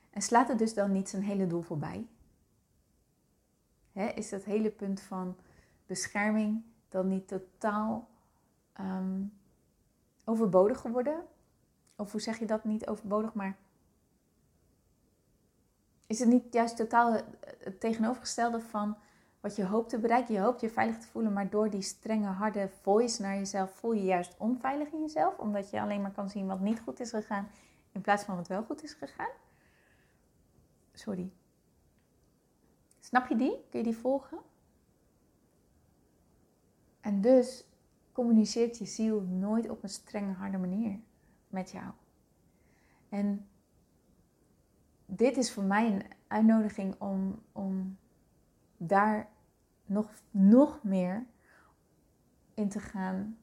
En 0.09 0.21
slaat 0.21 0.47
het 0.47 0.57
dus 0.57 0.73
dan 0.73 0.91
niet 0.91 1.09
zijn 1.09 1.23
hele 1.23 1.47
doel 1.47 1.61
voorbij? 1.61 2.07
is 4.15 4.29
dat 4.29 4.43
hele 4.43 4.69
punt 4.69 5.01
van 5.01 5.37
bescherming 5.85 6.63
dan 6.89 7.07
niet 7.07 7.27
totaal 7.27 8.09
um, 8.79 9.33
overbodig 10.25 10.79
geworden? 10.79 11.25
Of 11.95 12.11
hoe 12.11 12.21
zeg 12.21 12.39
je 12.39 12.45
dat 12.45 12.63
niet 12.63 12.87
overbodig, 12.87 13.33
maar 13.33 13.57
is 16.07 16.19
het 16.19 16.27
niet 16.27 16.53
juist 16.53 16.75
totaal 16.75 17.13
het 17.59 17.79
tegenovergestelde 17.79 18.61
van 18.61 18.97
wat 19.45 19.55
je 19.55 19.65
hoopt 19.65 19.89
te 19.89 19.99
bereiken. 19.99 20.33
Je 20.33 20.39
hoopt 20.39 20.61
je 20.61 20.69
veilig 20.69 20.97
te 20.97 21.07
voelen, 21.07 21.33
maar 21.33 21.49
door 21.49 21.69
die 21.69 21.81
strenge, 21.81 22.27
harde 22.27 22.69
voice 22.81 23.21
naar 23.21 23.35
jezelf 23.35 23.71
voel 23.71 23.93
je 23.93 24.03
juist 24.03 24.35
onveilig 24.37 24.91
in 24.91 25.01
jezelf. 25.01 25.37
Omdat 25.37 25.69
je 25.69 25.81
alleen 25.81 26.01
maar 26.01 26.11
kan 26.11 26.29
zien 26.29 26.47
wat 26.47 26.59
niet 26.59 26.79
goed 26.79 26.99
is 26.99 27.09
gegaan, 27.09 27.47
in 27.91 28.01
plaats 28.01 28.23
van 28.23 28.35
wat 28.35 28.47
wel 28.47 28.63
goed 28.63 28.83
is 28.83 28.93
gegaan. 28.93 29.31
Sorry. 30.93 31.31
Snap 32.99 33.27
je 33.27 33.35
die? 33.35 33.65
Kun 33.69 33.79
je 33.79 33.85
die 33.85 33.97
volgen? 33.97 34.37
En 37.01 37.21
dus 37.21 37.67
communiceert 38.11 38.77
je 38.77 38.85
ziel 38.85 39.21
nooit 39.21 39.69
op 39.69 39.83
een 39.83 39.89
strenge, 39.89 40.33
harde 40.33 40.57
manier 40.57 40.99
met 41.47 41.71
jou. 41.71 41.91
En 43.09 43.47
dit 45.05 45.37
is 45.37 45.51
voor 45.51 45.63
mij 45.63 45.91
een 45.91 46.03
uitnodiging 46.27 46.95
om, 47.01 47.41
om 47.51 47.97
daar 48.77 49.33
nog, 49.85 50.09
nog 50.31 50.83
meer 50.83 51.25
in 52.53 52.69
te 52.69 52.79
gaan 52.79 53.37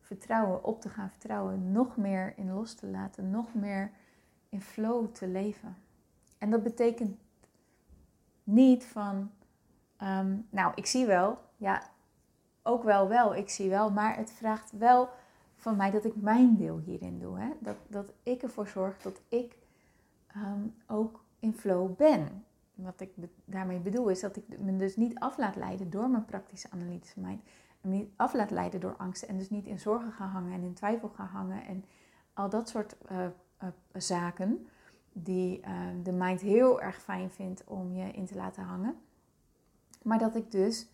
vertrouwen, 0.00 0.64
op 0.64 0.80
te 0.80 0.88
gaan 0.88 1.10
vertrouwen, 1.10 1.72
nog 1.72 1.96
meer 1.96 2.32
in 2.36 2.52
los 2.52 2.74
te 2.74 2.86
laten, 2.86 3.30
nog 3.30 3.54
meer 3.54 3.90
in 4.48 4.60
flow 4.60 5.14
te 5.14 5.28
leven. 5.28 5.76
En 6.38 6.50
dat 6.50 6.62
betekent 6.62 7.18
niet 8.44 8.84
van, 8.84 9.30
ehm, 9.96 10.36
nou, 10.50 10.72
ik 10.74 10.86
zie 10.86 11.06
wel, 11.06 11.38
ja, 11.56 11.82
ook 12.62 12.82
wel, 12.82 13.08
wel, 13.08 13.34
ik 13.34 13.48
zie 13.48 13.70
wel, 13.70 13.90
maar 13.90 14.16
het 14.16 14.32
vraagt 14.32 14.72
wel 14.72 15.08
van 15.56 15.76
mij 15.76 15.90
dat 15.90 16.04
ik 16.04 16.16
mijn 16.16 16.56
deel 16.56 16.78
hierin 16.78 17.18
doe. 17.18 17.38
Hè? 17.38 17.50
Dat, 17.60 17.76
dat 17.88 18.12
ik 18.22 18.42
ervoor 18.42 18.66
zorg 18.68 19.02
dat 19.02 19.20
ik 19.28 19.56
ehm, 20.26 20.66
ook 20.86 21.24
in 21.38 21.54
flow 21.54 21.96
ben 21.96 22.44
wat 22.76 23.00
ik 23.00 23.10
daarmee 23.44 23.78
bedoel 23.78 24.08
is 24.08 24.20
dat 24.20 24.36
ik 24.36 24.58
me 24.58 24.76
dus 24.76 24.96
niet 24.96 25.18
af 25.18 25.38
laat 25.38 25.56
leiden 25.56 25.90
door 25.90 26.10
mijn 26.10 26.24
praktische 26.24 26.70
analytische 26.70 27.20
mind. 27.20 27.42
En 27.80 27.88
me 27.88 27.96
niet 27.96 28.10
af 28.16 28.34
laat 28.34 28.50
leiden 28.50 28.80
door 28.80 28.96
angsten 28.96 29.28
en 29.28 29.38
dus 29.38 29.50
niet 29.50 29.66
in 29.66 29.78
zorgen 29.78 30.12
ga 30.12 30.26
hangen 30.26 30.52
en 30.52 30.62
in 30.62 30.74
twijfel 30.74 31.08
ga 31.08 31.24
hangen 31.24 31.64
en 31.66 31.84
al 32.34 32.48
dat 32.48 32.68
soort 32.68 32.96
uh, 33.10 33.26
uh, 33.62 33.68
zaken 33.92 34.66
die 35.12 35.60
uh, 35.60 35.88
de 36.02 36.12
mind 36.12 36.40
heel 36.40 36.80
erg 36.80 37.02
fijn 37.02 37.30
vindt 37.30 37.64
om 37.64 37.92
je 37.92 38.10
in 38.10 38.26
te 38.26 38.34
laten 38.34 38.62
hangen. 38.62 38.96
Maar 40.02 40.18
dat 40.18 40.34
ik 40.34 40.50
dus 40.50 40.88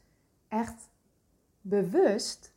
echt 0.49 0.89
bewust 1.61 2.55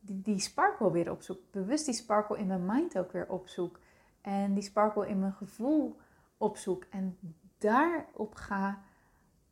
die, 0.00 0.22
die 0.22 0.38
sparkle 0.38 0.90
weer 0.90 1.10
opzoek. 1.10 1.38
Bewust 1.50 1.84
die 1.84 1.94
sparkle 1.94 2.38
in 2.38 2.46
mijn 2.46 2.66
mind 2.66 2.98
ook 2.98 3.12
weer 3.12 3.28
opzoek. 3.28 3.78
En 4.20 4.54
die 4.54 4.62
sparkle 4.62 5.08
in 5.08 5.18
mijn 5.18 5.32
gevoel 5.32 5.96
opzoek. 6.36 6.84
En 6.90 7.18
daarop 7.60 8.34
ga 8.34 8.82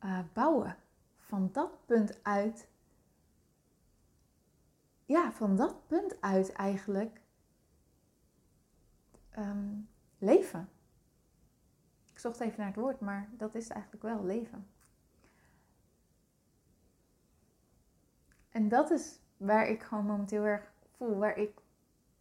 uh, 0.03 0.19
bouwen. 0.33 0.77
Van 1.17 1.49
dat 1.51 1.85
punt 1.85 2.23
uit, 2.23 2.67
ja, 5.05 5.31
van 5.31 5.55
dat 5.55 5.87
punt 5.87 6.21
uit 6.21 6.51
eigenlijk 6.51 7.21
um, 9.37 9.89
leven. 10.17 10.69
Ik 12.11 12.19
zocht 12.19 12.39
even 12.39 12.57
naar 12.57 12.67
het 12.67 12.75
woord, 12.75 12.99
maar 12.99 13.29
dat 13.31 13.55
is 13.55 13.67
eigenlijk 13.67 14.03
wel 14.03 14.23
leven. 14.23 14.67
En 18.49 18.69
dat 18.69 18.91
is 18.91 19.19
waar 19.37 19.67
ik 19.67 19.83
gewoon 19.83 20.05
momenteel 20.05 20.43
erg 20.43 20.71
voel, 20.97 21.17
waar 21.17 21.37
ik 21.37 21.61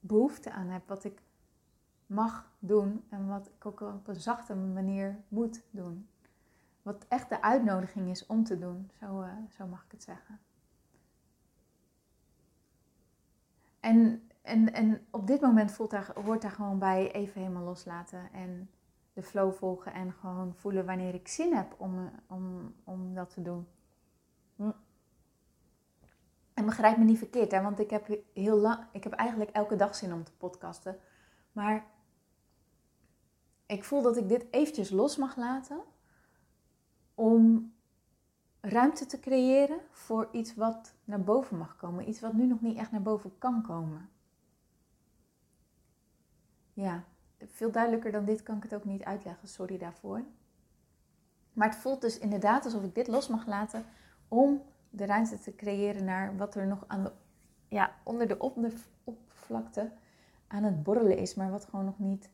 behoefte 0.01 0.51
aan 0.51 0.69
heb, 0.69 0.89
wat 0.89 1.05
ik 1.05 1.23
mag 2.07 2.48
doen 2.59 3.05
en 3.09 3.27
wat 3.27 3.47
ik 3.47 3.67
ook 3.67 3.81
op 3.81 4.09
een 4.09 4.21
zachte 4.21 4.55
manier 4.55 5.21
moet 5.29 5.63
doen. 5.71 6.09
Wat 6.83 7.07
echt 7.09 7.29
de 7.29 7.43
uitnodiging 7.43 8.11
is 8.11 8.27
om 8.27 8.45
te 8.45 8.59
doen, 8.59 8.91
zo, 9.01 9.23
uh, 9.23 9.33
zo 9.51 9.67
mag 9.67 9.85
ik 9.85 9.91
het 9.91 10.03
zeggen. 10.03 10.41
En, 13.81 14.29
en, 14.43 14.73
en 14.73 15.07
op 15.11 15.27
dit 15.27 15.41
moment 15.41 15.73
voelt 15.73 15.91
daar, 15.91 16.13
hoort 16.25 16.43
daar 16.43 16.51
gewoon 16.51 16.79
bij 16.79 17.13
even 17.13 17.41
helemaal 17.41 17.65
loslaten 17.65 18.33
en 18.33 18.71
de 19.13 19.23
flow 19.23 19.53
volgen 19.53 19.93
en 19.93 20.13
gewoon 20.13 20.55
voelen 20.55 20.87
wanneer 20.87 21.15
ik 21.15 21.29
zin 21.29 21.55
heb 21.55 21.75
om, 21.79 22.11
om, 22.27 22.75
om 22.85 23.15
dat 23.15 23.31
te 23.31 23.43
doen. 23.43 23.67
Hm. 24.57 24.71
En 26.55 26.65
begrijp 26.65 26.97
me 26.97 27.05
niet 27.05 27.19
verkeerd, 27.19 27.51
hè, 27.51 27.63
want 27.63 27.79
ik 27.79 27.91
heb, 27.91 28.19
heel 28.35 28.57
lang, 28.57 28.87
ik 28.93 29.05
heb 29.05 29.13
eigenlijk 29.13 29.51
elke 29.51 29.77
dag 29.77 29.95
zin 29.95 30.13
om 30.13 30.25
te 30.25 30.33
podcasten. 30.37 30.99
Maar 31.53 31.87
ik 33.69 33.85
voel 33.85 34.03
dat 34.03 34.17
ik 34.17 34.29
dit 34.29 34.47
eventjes 34.51 34.91
los 34.91 35.17
mag 35.17 35.37
laten 35.37 35.81
om 37.15 37.73
ruimte 38.61 39.07
te 39.07 39.21
creëren 39.21 39.81
voor 39.91 40.29
iets 40.33 40.55
wat 40.55 40.95
naar 41.05 41.23
boven 41.23 41.59
mag 41.59 41.77
komen. 41.77 42.09
Iets 42.09 42.21
wat 42.21 42.33
nu 42.33 42.47
nog 42.47 42.61
niet 42.61 42.77
echt 42.77 42.91
naar 42.91 43.03
boven 43.03 43.39
kan 43.39 43.63
komen. 43.63 44.09
Ja, 46.73 47.05
veel 47.39 47.71
duidelijker 47.71 48.13
dan 48.13 48.25
dit 48.25 48.43
kan 48.43 48.57
ik 48.57 48.63
het 48.63 48.75
ook 48.75 48.85
niet 48.85 49.03
uitleggen. 49.03 49.49
Sorry 49.49 49.79
daarvoor. 49.79 50.25
Maar 51.53 51.69
het 51.69 51.79
voelt 51.79 52.01
dus 52.01 52.19
inderdaad 52.19 52.65
alsof 52.65 52.83
ik 52.83 52.95
dit 52.95 53.07
los 53.07 53.29
mag 53.29 53.47
laten 53.47 53.85
om 54.29 54.63
de 54.91 55.07
ruimte 55.07 55.39
te 55.39 55.55
creëren 55.55 56.05
naar 56.05 56.37
wat 56.37 56.55
er 56.55 56.67
nog 56.67 56.85
aan 56.87 57.03
de, 57.03 57.13
ja, 57.69 57.95
onder 58.03 58.29
de 58.29 58.39
oppervlakte 58.39 59.93
aan 60.47 60.63
het 60.63 60.83
borrelen 60.83 61.19
is, 61.19 61.35
maar 61.35 61.51
wat 61.51 61.65
gewoon 61.65 61.85
nog 61.85 61.99
niet, 61.99 62.31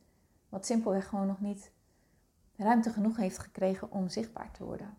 wat 0.55 0.65
simpelweg 0.65 1.07
gewoon 1.07 1.27
nog 1.27 1.41
niet 1.41 1.71
ruimte 2.55 2.89
genoeg 2.89 3.17
heeft 3.17 3.37
gekregen 3.37 3.91
om 3.91 4.09
zichtbaar 4.09 4.51
te 4.51 4.63
worden. 4.63 4.97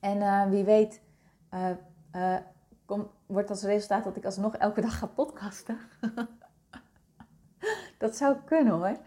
En 0.00 0.16
uh, 0.16 0.48
wie 0.48 0.64
weet, 0.64 1.02
uh, 2.14 2.36
kom, 2.84 3.10
wordt 3.26 3.50
als 3.50 3.62
resultaat 3.62 4.04
dat 4.04 4.16
ik 4.16 4.24
alsnog 4.24 4.56
elke 4.56 4.80
dag 4.80 4.98
ga 4.98 5.06
podcasten. 5.06 5.78
dat 7.98 8.16
zou 8.16 8.36
kunnen 8.44 8.72
hoor. 8.72 8.98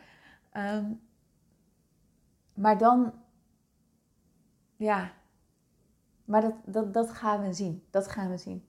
Um, 0.54 1.02
maar 2.54 2.78
dan, 2.78 3.14
ja, 4.76 5.12
maar 6.26 6.42
dat, 6.42 6.56
dat, 6.66 6.94
dat 6.94 7.10
gaan 7.10 7.42
we 7.42 7.54
zien. 7.54 7.86
Dat 7.90 8.08
gaan 8.08 8.30
we 8.30 8.38
zien. 8.38 8.68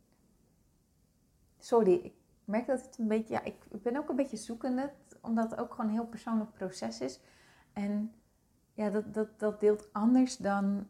Sorry, 1.59 1.93
ik 1.93 2.15
merk 2.45 2.67
dat 2.67 2.83
het 2.83 2.99
een 2.99 3.09
beetje, 3.09 3.35
ja, 3.35 3.43
ik 3.43 3.83
ben 3.83 3.97
ook 3.97 4.09
een 4.09 4.17
beetje 4.17 4.37
zoekende, 4.37 4.93
omdat 5.25 5.51
het 5.51 5.61
ook 5.61 5.71
gewoon 5.71 5.87
een 5.87 5.97
heel 5.97 6.07
persoonlijk 6.07 6.53
proces 6.53 7.01
is. 7.01 7.21
En 7.73 8.13
ja, 8.73 8.91
dat, 8.91 9.15
dat, 9.15 9.39
dat 9.39 9.61
deelt 9.61 9.93
anders 9.93 10.37
dan 10.37 10.87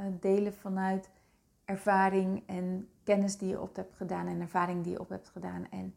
uh, 0.00 0.06
delen 0.20 0.54
vanuit 0.54 1.10
ervaring 1.64 2.42
en 2.46 2.88
kennis 3.02 3.38
die 3.38 3.48
je 3.48 3.60
op 3.60 3.76
hebt 3.76 3.96
gedaan 3.96 4.26
en 4.26 4.40
ervaring 4.40 4.82
die 4.82 4.92
je 4.92 5.00
op 5.00 5.08
hebt 5.08 5.28
gedaan 5.28 5.70
en 5.70 5.94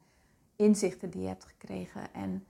inzichten 0.56 1.10
die 1.10 1.22
je 1.22 1.28
hebt 1.28 1.46
gekregen 1.46 2.14
en 2.14 2.46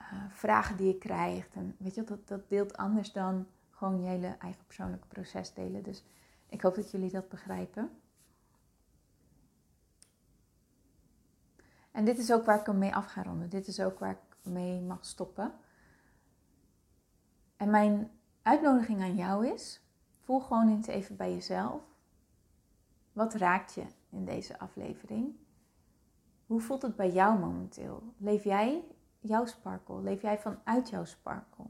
uh, 0.00 0.24
vragen 0.28 0.76
die 0.76 0.86
je 0.86 0.98
krijgt. 0.98 1.54
En 1.54 1.76
weet 1.78 1.94
je, 1.94 2.04
dat, 2.04 2.28
dat 2.28 2.48
deelt 2.48 2.76
anders 2.76 3.12
dan 3.12 3.46
gewoon 3.70 4.00
je 4.00 4.08
hele 4.08 4.36
eigen 4.38 4.64
persoonlijke 4.64 5.06
proces 5.06 5.54
delen. 5.54 5.82
Dus 5.82 6.04
ik 6.48 6.62
hoop 6.62 6.74
dat 6.74 6.90
jullie 6.90 7.10
dat 7.10 7.28
begrijpen. 7.28 7.90
En 11.90 12.04
dit 12.04 12.18
is 12.18 12.32
ook 12.32 12.44
waar 12.44 12.60
ik 12.60 12.66
hem 12.66 12.78
mee 12.78 12.94
af 12.94 13.06
ga 13.06 13.22
ronden. 13.22 13.48
Dit 13.48 13.66
is 13.66 13.80
ook 13.80 13.98
waar 13.98 14.10
ik 14.10 14.31
mee 14.44 14.80
mag 14.80 15.04
stoppen. 15.04 15.54
En 17.56 17.70
mijn 17.70 18.10
uitnodiging 18.42 19.00
aan 19.00 19.16
jou 19.16 19.46
is: 19.46 19.80
voel 20.20 20.40
gewoon 20.40 20.68
eens 20.68 20.86
even 20.86 21.16
bij 21.16 21.32
jezelf. 21.32 21.82
Wat 23.12 23.34
raakt 23.34 23.74
je 23.74 23.84
in 24.10 24.24
deze 24.24 24.58
aflevering? 24.58 25.34
Hoe 26.46 26.60
voelt 26.60 26.82
het 26.82 26.96
bij 26.96 27.12
jou 27.12 27.38
momenteel? 27.38 28.02
Leef 28.16 28.44
jij 28.44 28.84
jouw 29.20 29.46
sparkle? 29.46 30.02
Leef 30.02 30.22
jij 30.22 30.38
vanuit 30.38 30.88
jouw 30.90 31.04
sparkle? 31.04 31.64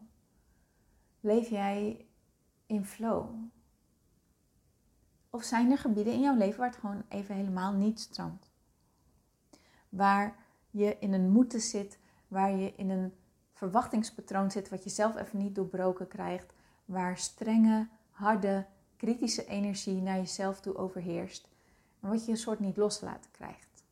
Leef 1.21 1.49
jij 1.49 2.07
in 2.67 2.85
flow? 2.85 3.35
Of 5.31 5.43
zijn 5.43 5.71
er 5.71 5.79
gebieden 5.79 6.12
in 6.12 6.21
jouw 6.21 6.37
leven 6.37 6.59
waar 6.59 6.71
het 6.71 6.79
gewoon 6.79 7.02
even 7.09 7.35
helemaal 7.35 7.73
niet 7.73 8.00
stroomt? 8.00 8.50
Waar 9.88 10.37
je 10.71 10.97
in 10.99 11.12
een 11.12 11.31
moeten 11.31 11.61
zit, 11.61 11.99
waar 12.33 12.57
je 12.57 12.73
in 12.77 12.91
een 12.91 13.12
verwachtingspatroon 13.53 14.51
zit 14.51 14.69
wat 14.69 14.85
je 14.85 14.91
zelf 14.91 15.17
even 15.17 15.38
niet 15.38 15.55
doorbroken 15.55 16.09
krijgt, 16.09 16.53
waar 16.85 17.18
strenge, 17.18 17.88
harde, 18.11 18.66
kritische 18.97 19.47
energie 19.47 20.01
naar 20.01 20.16
jezelf 20.16 20.61
toe 20.61 20.77
overheerst 20.77 21.49
en 22.01 22.09
wat 22.09 22.25
je 22.25 22.31
een 22.31 22.37
soort 22.37 22.61
niet 22.61 22.77
loslaten 22.77 23.31
krijgt. 23.31 23.85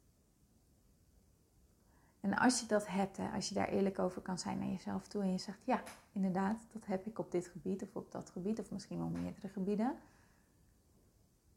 En 2.20 2.38
als 2.38 2.60
je 2.60 2.66
dat 2.66 2.86
hebt, 2.86 3.16
hè, 3.16 3.28
als 3.28 3.48
je 3.48 3.54
daar 3.54 3.68
eerlijk 3.68 3.98
over 3.98 4.22
kan 4.22 4.38
zijn 4.38 4.58
naar 4.58 4.68
jezelf 4.68 5.06
toe 5.06 5.22
en 5.22 5.32
je 5.32 5.38
zegt, 5.38 5.64
ja, 5.64 5.82
inderdaad, 6.12 6.66
dat 6.72 6.86
heb 6.86 7.06
ik 7.06 7.18
op 7.18 7.30
dit 7.30 7.46
gebied 7.46 7.82
of 7.82 7.96
op 7.96 8.12
dat 8.12 8.30
gebied 8.30 8.60
of 8.60 8.70
misschien 8.70 8.98
wel 8.98 9.08
meerdere 9.22 9.48
gebieden. 9.48 9.96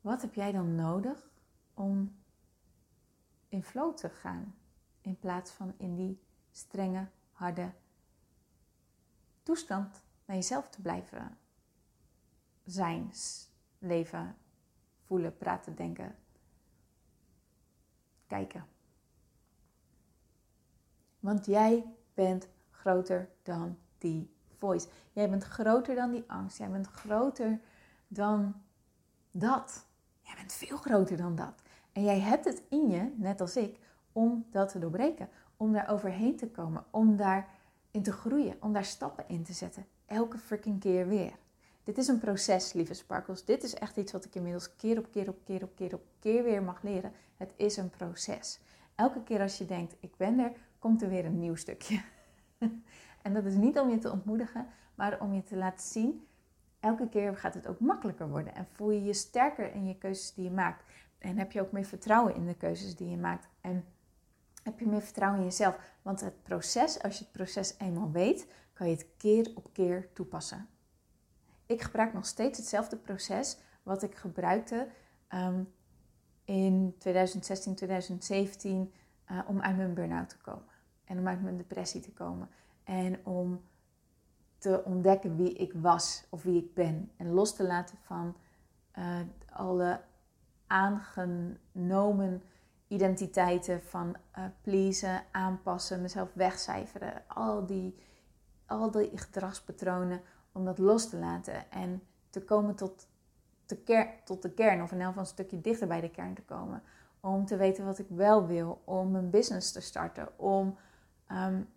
Wat 0.02 0.22
heb 0.22 0.34
jij 0.34 0.52
dan 0.52 0.76
nodig 0.76 1.30
om 1.74 2.15
in 3.50 3.63
flow 3.63 3.96
te 3.96 4.10
gaan 4.10 4.56
in 5.02 5.19
plaats 5.19 5.52
van 5.52 5.74
in 5.78 5.96
die 5.96 6.19
strenge, 6.54 7.08
harde 7.32 7.72
toestand 9.44 10.02
naar 10.26 10.36
jezelf 10.36 10.70
te 10.70 10.82
blijven 10.82 11.38
zijn, 12.63 13.12
leven, 13.78 14.36
voelen, 15.06 15.38
praten, 15.38 15.76
denken, 15.76 16.16
kijken. 18.28 18.66
Want 21.20 21.46
jij 21.46 21.86
bent 22.13 22.48
groter 22.72 23.30
dan 23.44 23.78
die 23.98 24.36
voice. 24.58 24.88
Jij 25.12 25.30
bent 25.30 25.44
groter 25.44 25.96
dan 25.96 26.12
die 26.12 26.24
angst. 26.28 26.58
Jij 26.58 26.70
bent 26.70 26.88
groter 26.88 27.60
dan 28.08 28.62
dat. 29.32 29.86
Jij 30.22 30.36
bent 30.36 30.54
veel 30.54 30.78
groter 30.78 31.18
dan 31.18 31.36
dat. 31.36 31.62
En 31.92 32.04
jij 32.04 32.20
hebt 32.20 32.46
het 32.46 32.63
in 32.70 32.89
je, 32.89 33.13
net 33.16 33.42
als 33.42 33.56
ik, 33.56 33.80
om 34.12 34.46
dat 34.52 34.70
te 34.70 34.80
doorbreken. 34.80 35.30
Om 35.58 35.74
daar 35.74 35.89
overheen 35.89 36.36
te 36.36 36.48
komen. 36.48 36.84
Om 36.89 37.16
daarin 37.16 38.04
te 38.04 38.12
groeien. 38.12 38.56
Om 38.60 38.74
daar 38.74 38.86
stappen 38.86 39.26
in 39.28 39.44
te 39.44 39.54
zetten. 39.54 39.86
Elke 40.06 40.38
freaking 40.38 40.80
keer 40.80 41.08
weer. 41.08 41.34
Dit 41.84 41.98
is 41.98 42.08
een 42.08 42.20
proces, 42.20 42.74
lieve 42.74 42.94
sparkles. 42.94 43.46
Dit 43.46 43.63
is 43.63 43.74
echt 43.74 43.98
iets 43.98 44.12
wat 44.12 44.26
ik 44.26 44.36
inmiddels 44.36 44.76
keer 44.76 44.98
op 44.98 45.08
keer 45.12 45.30
op 45.30 45.39
keer 45.44 45.63
op 45.63 45.76
keer 45.76 45.94
op 45.94 46.04
keer 46.20 46.44
weer 46.44 46.63
mag 46.63 46.82
leren. 46.82 47.12
Het 47.38 47.54
is 47.56 47.78
een 47.78 47.89
proces. 47.89 48.60
Elke 48.96 49.24
keer 49.24 49.42
als 49.42 49.58
je 49.58 49.66
denkt, 49.66 49.96
ik 50.00 50.18
ben 50.18 50.39
er, 50.39 50.52
komt 50.80 51.02
er 51.02 51.10
weer 51.10 51.26
een 51.26 51.39
nieuw 51.39 51.56
stukje. 51.56 52.02
en 53.24 53.34
dat 53.34 53.46
is 53.46 53.56
niet 53.56 53.80
om 53.80 53.89
je 53.89 53.98
te 53.98 54.12
ontmoedigen, 54.12 54.68
maar 54.96 55.22
om 55.22 55.34
je 55.34 55.44
te 55.44 55.56
laten 55.56 55.88
zien 55.88 56.28
elke 56.84 57.10
keer 57.10 57.38
gaat 57.38 57.54
het 57.54 57.68
ook 57.68 57.80
makkelijker 57.80 58.30
worden. 58.30 58.56
En 58.56 58.68
voel 58.72 58.92
je 58.92 59.04
je 59.04 59.13
sterker 59.13 59.74
in 59.74 59.88
je 59.88 59.98
keuzes 59.98 60.34
die 60.34 60.44
je 60.44 60.52
maakt. 60.52 60.84
En 61.18 61.38
heb 61.38 61.52
je 61.52 61.62
ook 61.62 61.72
meer 61.72 61.86
vertrouwen 61.86 62.36
in 62.36 62.46
de 62.46 62.56
keuzes 62.56 62.96
die 62.96 63.10
je 63.10 63.18
maakt. 63.18 63.48
En 63.62 63.86
heb 64.63 64.80
je 64.80 64.88
meer 64.88 65.02
vertrouwen 65.02 65.39
in 65.39 65.45
jezelf. 65.45 65.78
Want 66.02 66.21
het 66.21 66.43
proces, 66.43 67.02
als 67.02 67.17
je 67.17 67.23
het 67.23 67.34
proces 67.34 67.76
eenmaal 67.78 68.12
weet, 68.12 68.47
kan 68.73 68.88
je 68.88 68.95
het 68.95 69.08
keer 69.17 69.52
op 69.56 69.73
keer 69.73 70.13
toepassen. 70.13 70.67
Ik 71.65 71.82
gebruik 71.82 72.13
nog 72.13 72.26
steeds 72.26 72.58
hetzelfde 72.58 72.97
proces 72.97 73.58
wat 73.84 74.04
ik 74.04 74.15
gebruikte 74.15 74.88
um, 75.34 75.73
in 76.45 76.95
2016, 76.97 77.76
2017 77.76 78.93
uh, 79.32 79.39
om 79.47 79.62
uit 79.62 79.78
mijn 79.78 79.93
burn-out 79.93 80.30
te 80.30 80.38
komen. 80.38 80.67
En 81.06 81.19
om 81.19 81.28
uit 81.28 81.41
mijn 81.41 81.58
depressie 81.58 82.02
te 82.02 82.12
komen. 82.12 82.49
En 82.84 83.26
om 83.26 83.62
te 84.58 84.84
ontdekken 84.84 85.36
wie 85.36 85.54
ik 85.54 85.73
was 85.73 86.23
of 86.30 86.43
wie 86.43 86.58
ik 86.58 86.73
ben. 86.73 87.12
En 87.17 87.30
los 87.30 87.56
te 87.56 87.63
laten 87.63 87.97
van 87.97 88.36
uh, 88.97 89.19
alle 89.54 90.02
aangenomen 90.67 92.43
identiteiten 92.93 93.82
van 93.82 94.15
uh, 94.38 94.43
pleasen, 94.62 95.23
aanpassen, 95.32 96.01
mezelf 96.01 96.29
wegcijferen. 96.34 97.23
Al 97.27 97.65
die, 97.65 97.95
al 98.65 98.91
die 98.91 99.12
gedragspatronen 99.17 100.21
om 100.51 100.65
dat 100.65 100.77
los 100.77 101.10
te 101.10 101.17
laten 101.17 101.71
en 101.71 102.03
te 102.29 102.43
komen 102.43 102.75
tot 102.75 103.08
tot 104.23 104.41
de 104.41 104.51
kern, 104.51 104.82
of 104.82 104.91
in 104.91 104.97
elk 104.97 105.08
geval 105.08 105.23
een 105.23 105.29
stukje 105.29 105.62
dichter 105.62 105.88
bij 105.88 106.01
de 106.01 106.10
kern 106.10 106.34
te 106.34 106.41
komen. 106.41 106.84
Om 107.19 107.45
te 107.45 107.56
weten 107.56 107.86
wat 107.86 107.99
ik 107.99 108.06
wel 108.10 108.47
wil, 108.47 108.82
om 108.84 109.15
een 109.15 109.29
business 109.29 109.71
te 109.71 109.82
starten, 109.82 110.39
om 110.39 110.77
um, 111.32 111.69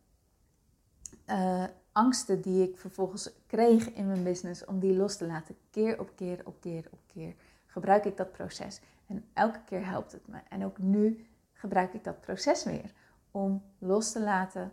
uh, 1.27 1.65
angsten 1.93 2.41
die 2.41 2.69
ik 2.69 2.79
vervolgens 2.79 3.31
kreeg 3.47 3.93
in 3.93 4.07
mijn 4.07 4.23
business, 4.23 4.65
om 4.65 4.79
die 4.79 4.97
los 4.97 5.17
te 5.17 5.27
laten. 5.27 5.57
Keer 5.71 6.01
op 6.01 6.11
keer 6.15 6.41
op 6.45 6.61
keer 6.61 6.89
op 6.91 7.01
keer 7.07 7.35
gebruik 7.67 8.05
ik 8.05 8.17
dat 8.17 8.33
proces. 8.33 8.81
En 9.07 9.25
elke 9.33 9.61
keer 9.65 9.87
helpt 9.87 10.13
het 10.13 10.29
me. 10.29 10.39
En 10.49 10.65
ook 10.65 10.79
nu 10.79 11.27
gebruik 11.53 11.95
ik 11.95 12.05
dat 12.05 12.21
proces 12.21 12.65
weer 12.65 12.93
om 13.31 13.63
los 13.79 14.13
te 14.13 14.21
laten 14.21 14.73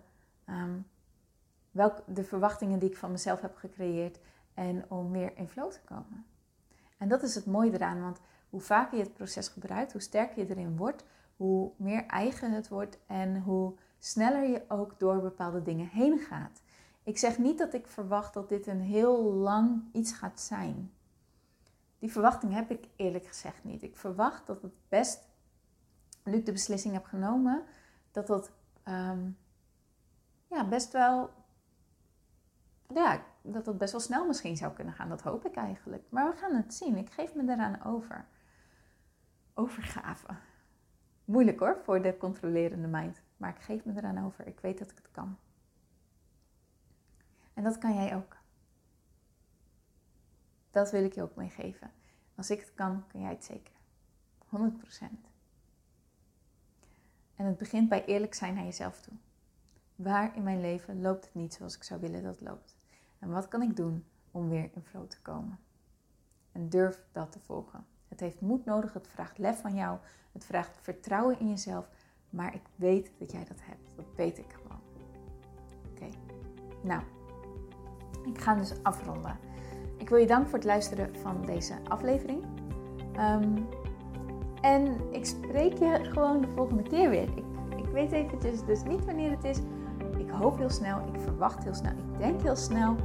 um, 0.50 0.86
welk, 1.72 2.04
de 2.06 2.24
verwachtingen 2.24 2.80
die 2.80 2.89
ik 2.89 2.98
van 2.98 3.12
mezelf 3.12 3.41
heb 3.41 3.56
gecreëerd 3.56 4.19
en 4.54 4.86
om 4.89 5.12
weer 5.12 5.38
in 5.38 5.48
flow 5.48 5.72
te 5.72 5.82
komen. 5.86 6.26
En 6.98 7.08
dat 7.08 7.24
is 7.24 7.36
het 7.36 7.46
mooie 7.46 7.74
eraan, 7.74 8.02
want 8.02 8.19
hoe 8.50 8.62
vaker 8.62 8.98
je 8.98 9.04
het 9.04 9.13
proces 9.13 9.48
gebruikt, 9.48 9.91
hoe 9.91 10.02
sterker 10.02 10.39
je 10.39 10.50
erin 10.50 10.78
wordt, 10.78 11.06
hoe 11.36 11.72
meer 11.76 12.06
eigen 12.06 12.52
het 12.52 12.67
wordt 12.67 13.00
en 13.08 13.41
hoe 13.41 13.74
sneller 14.00 14.50
je 14.50 14.63
ook 14.67 15.00
door 15.00 15.22
bepaalde 15.22 15.62
dingen 15.62 15.88
heen 15.88 16.19
gaat. 16.19 16.62
Ik 17.04 17.17
zeg 17.17 17.38
niet 17.38 17.58
dat 17.58 17.74
ik 17.74 17.88
verwacht 17.88 18.34
dat 18.34 18.50
dit 18.50 18.67
een 18.67 18.82
heel 18.82 19.24
lang 19.24 19.84
iets 19.91 20.12
gaat 20.12 20.39
zijn. 20.39 20.91
Die 22.04 22.12
verwachting 22.12 22.54
heb 22.54 22.72
ik 22.72 22.88
eerlijk 22.96 23.26
gezegd 23.26 23.63
niet. 23.63 23.84
Ik 23.84 23.98
verwacht 23.98 24.48
dat 24.48 24.62
het 24.62 24.74
best 24.89 25.28
nu 26.24 26.34
ik 26.34 26.46
de 26.46 26.52
beslissing 26.52 26.94
heb 26.94 27.06
genomen, 27.06 27.63
dat 28.12 28.28
dat 28.28 28.52
ehm, 28.84 29.30
ja, 30.48 30.68
best 30.68 30.92
wel, 30.92 31.30
ja, 32.94 33.24
dat 33.42 33.66
dat 33.66 33.78
best 33.78 33.92
wel 33.92 34.02
snel 34.02 34.28
misschien 34.28 34.58
zou 34.58 34.74
kunnen 34.74 34.94
gaan. 34.94 35.10
Dat 35.10 35.22
hoop 35.22 35.46
ik 35.46 35.56
eigenlijk. 35.56 36.04
Maar 36.10 36.32
we 36.32 36.38
gaan 36.38 36.56
het 36.56 36.74
zien. 36.74 36.98
Ik 36.98 37.10
geef 37.10 37.36
me 37.36 37.52
eraan 37.52 37.84
over. 37.84 38.26
Overgave. 39.54 40.28
Moeilijk 41.26 41.60
hoor, 41.60 41.78
voor 41.84 42.02
de 42.02 42.18
controlerende 42.18 42.88
mind. 42.88 43.22
Maar 43.38 43.50
ik 43.50 43.62
geef 43.62 43.86
me 43.86 43.94
eraan 43.96 44.26
over. 44.26 44.48
Ik 44.48 44.60
weet 44.60 44.80
dat 44.80 44.92
ik 44.92 44.98
het 44.98 45.12
kan. 45.12 45.38
En 47.54 47.63
dat 47.63 47.78
kan 47.78 47.94
jij 47.94 48.16
ook. 48.16 48.42
Dat 50.74 50.92
wil 50.92 51.04
ik 51.04 51.14
je 51.14 51.22
ook 51.22 51.36
meegeven. 51.36 51.92
Als 52.36 52.50
ik 52.50 52.60
het 52.60 52.74
kan, 52.74 53.04
kan 53.08 53.22
jij 53.22 53.30
het 53.30 53.44
zeker. 53.44 53.74
100%. 54.46 55.04
En 57.36 57.46
het 57.46 57.58
begint 57.58 57.90
bij 57.90 58.06
eerlijk 58.06 58.34
zijn 58.34 58.54
naar 58.54 58.64
jezelf 58.64 59.02
toe. 59.02 59.14
Waar 59.96 60.36
in 60.36 60.44
mijn 60.44 60.62
leven 60.62 61.02
loopt 61.02 61.26
het 61.26 61.34
niet 61.34 61.54
zoals 61.54 61.76
ik 61.76 61.84
zou 61.84 62.00
willen 62.00 62.24
dat 62.24 62.40
het 62.40 62.50
loopt? 62.50 62.76
En 63.20 63.32
wat 63.32 63.48
kan 63.48 63.62
ik 63.62 63.76
doen 63.76 64.06
om 64.32 64.50
weer 64.50 64.70
in 64.74 64.84
flow 64.84 65.08
te 65.08 65.22
komen? 65.22 65.60
En 66.52 66.70
durf 66.70 67.06
dat 67.12 67.32
te 67.32 67.40
volgen. 67.40 67.86
Het 68.08 68.20
heeft 68.20 68.42
moed 68.42 68.66
nodig, 68.66 68.94
het 68.94 69.08
vraagt 69.08 69.38
lef 69.38 69.62
van 69.62 69.76
jou, 69.76 69.98
het 70.32 70.46
vraagt 70.46 70.78
vertrouwen 70.82 71.40
in 71.40 71.50
jezelf. 71.50 71.90
Maar 72.30 72.56
ik 72.56 72.64
weet 72.76 73.12
dat 73.18 73.32
jij 73.32 73.46
dat 73.46 73.60
hebt. 73.62 73.96
Dat 73.96 74.16
weet 74.16 74.38
ik 74.38 74.54
gewoon. 74.54 74.82
Oké, 75.92 76.10
nou, 76.84 77.04
ik 78.26 78.42
ga 78.42 78.56
dus 78.56 78.84
afronden. 78.84 79.53
Ik 80.04 80.10
wil 80.10 80.18
je 80.18 80.28
danken 80.28 80.50
voor 80.50 80.60
het 80.60 80.68
luisteren 80.68 81.10
van 81.22 81.46
deze 81.46 81.74
aflevering. 81.88 82.44
Ehm, 83.13 83.58
en 84.62 84.98
ik 85.12 85.26
spreek 85.26 85.78
je 85.78 86.00
gewoon 86.02 86.42
de 86.42 86.48
volgende 86.56 86.84
keer 86.84 87.10
weer. 87.10 87.28
Ik, 87.36 87.44
ik 87.78 87.86
weet 87.94 88.12
eventjes 88.12 88.66
dus 88.66 88.84
niet 88.84 89.06
wanneer 89.06 89.32
het 89.32 89.44
is. 89.44 89.58
Ik 90.18 90.30
hoop 90.30 90.58
heel 90.58 90.70
snel, 90.70 90.98
ik 91.13 91.20
verwacht 91.20 91.63
heel 91.63 91.74
snel, 91.74 91.92
ik 91.92 92.18
denk 92.18 92.42
heel 92.42 92.56
snel. 92.56 92.96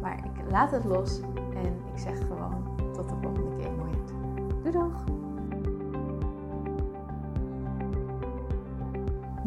Maar 0.00 0.24
ik 0.24 0.50
laat 0.50 0.70
het 0.70 0.84
los 0.84 1.20
en 1.54 1.82
ik 1.92 1.98
zeg 1.98 2.18
gewoon 2.18 2.59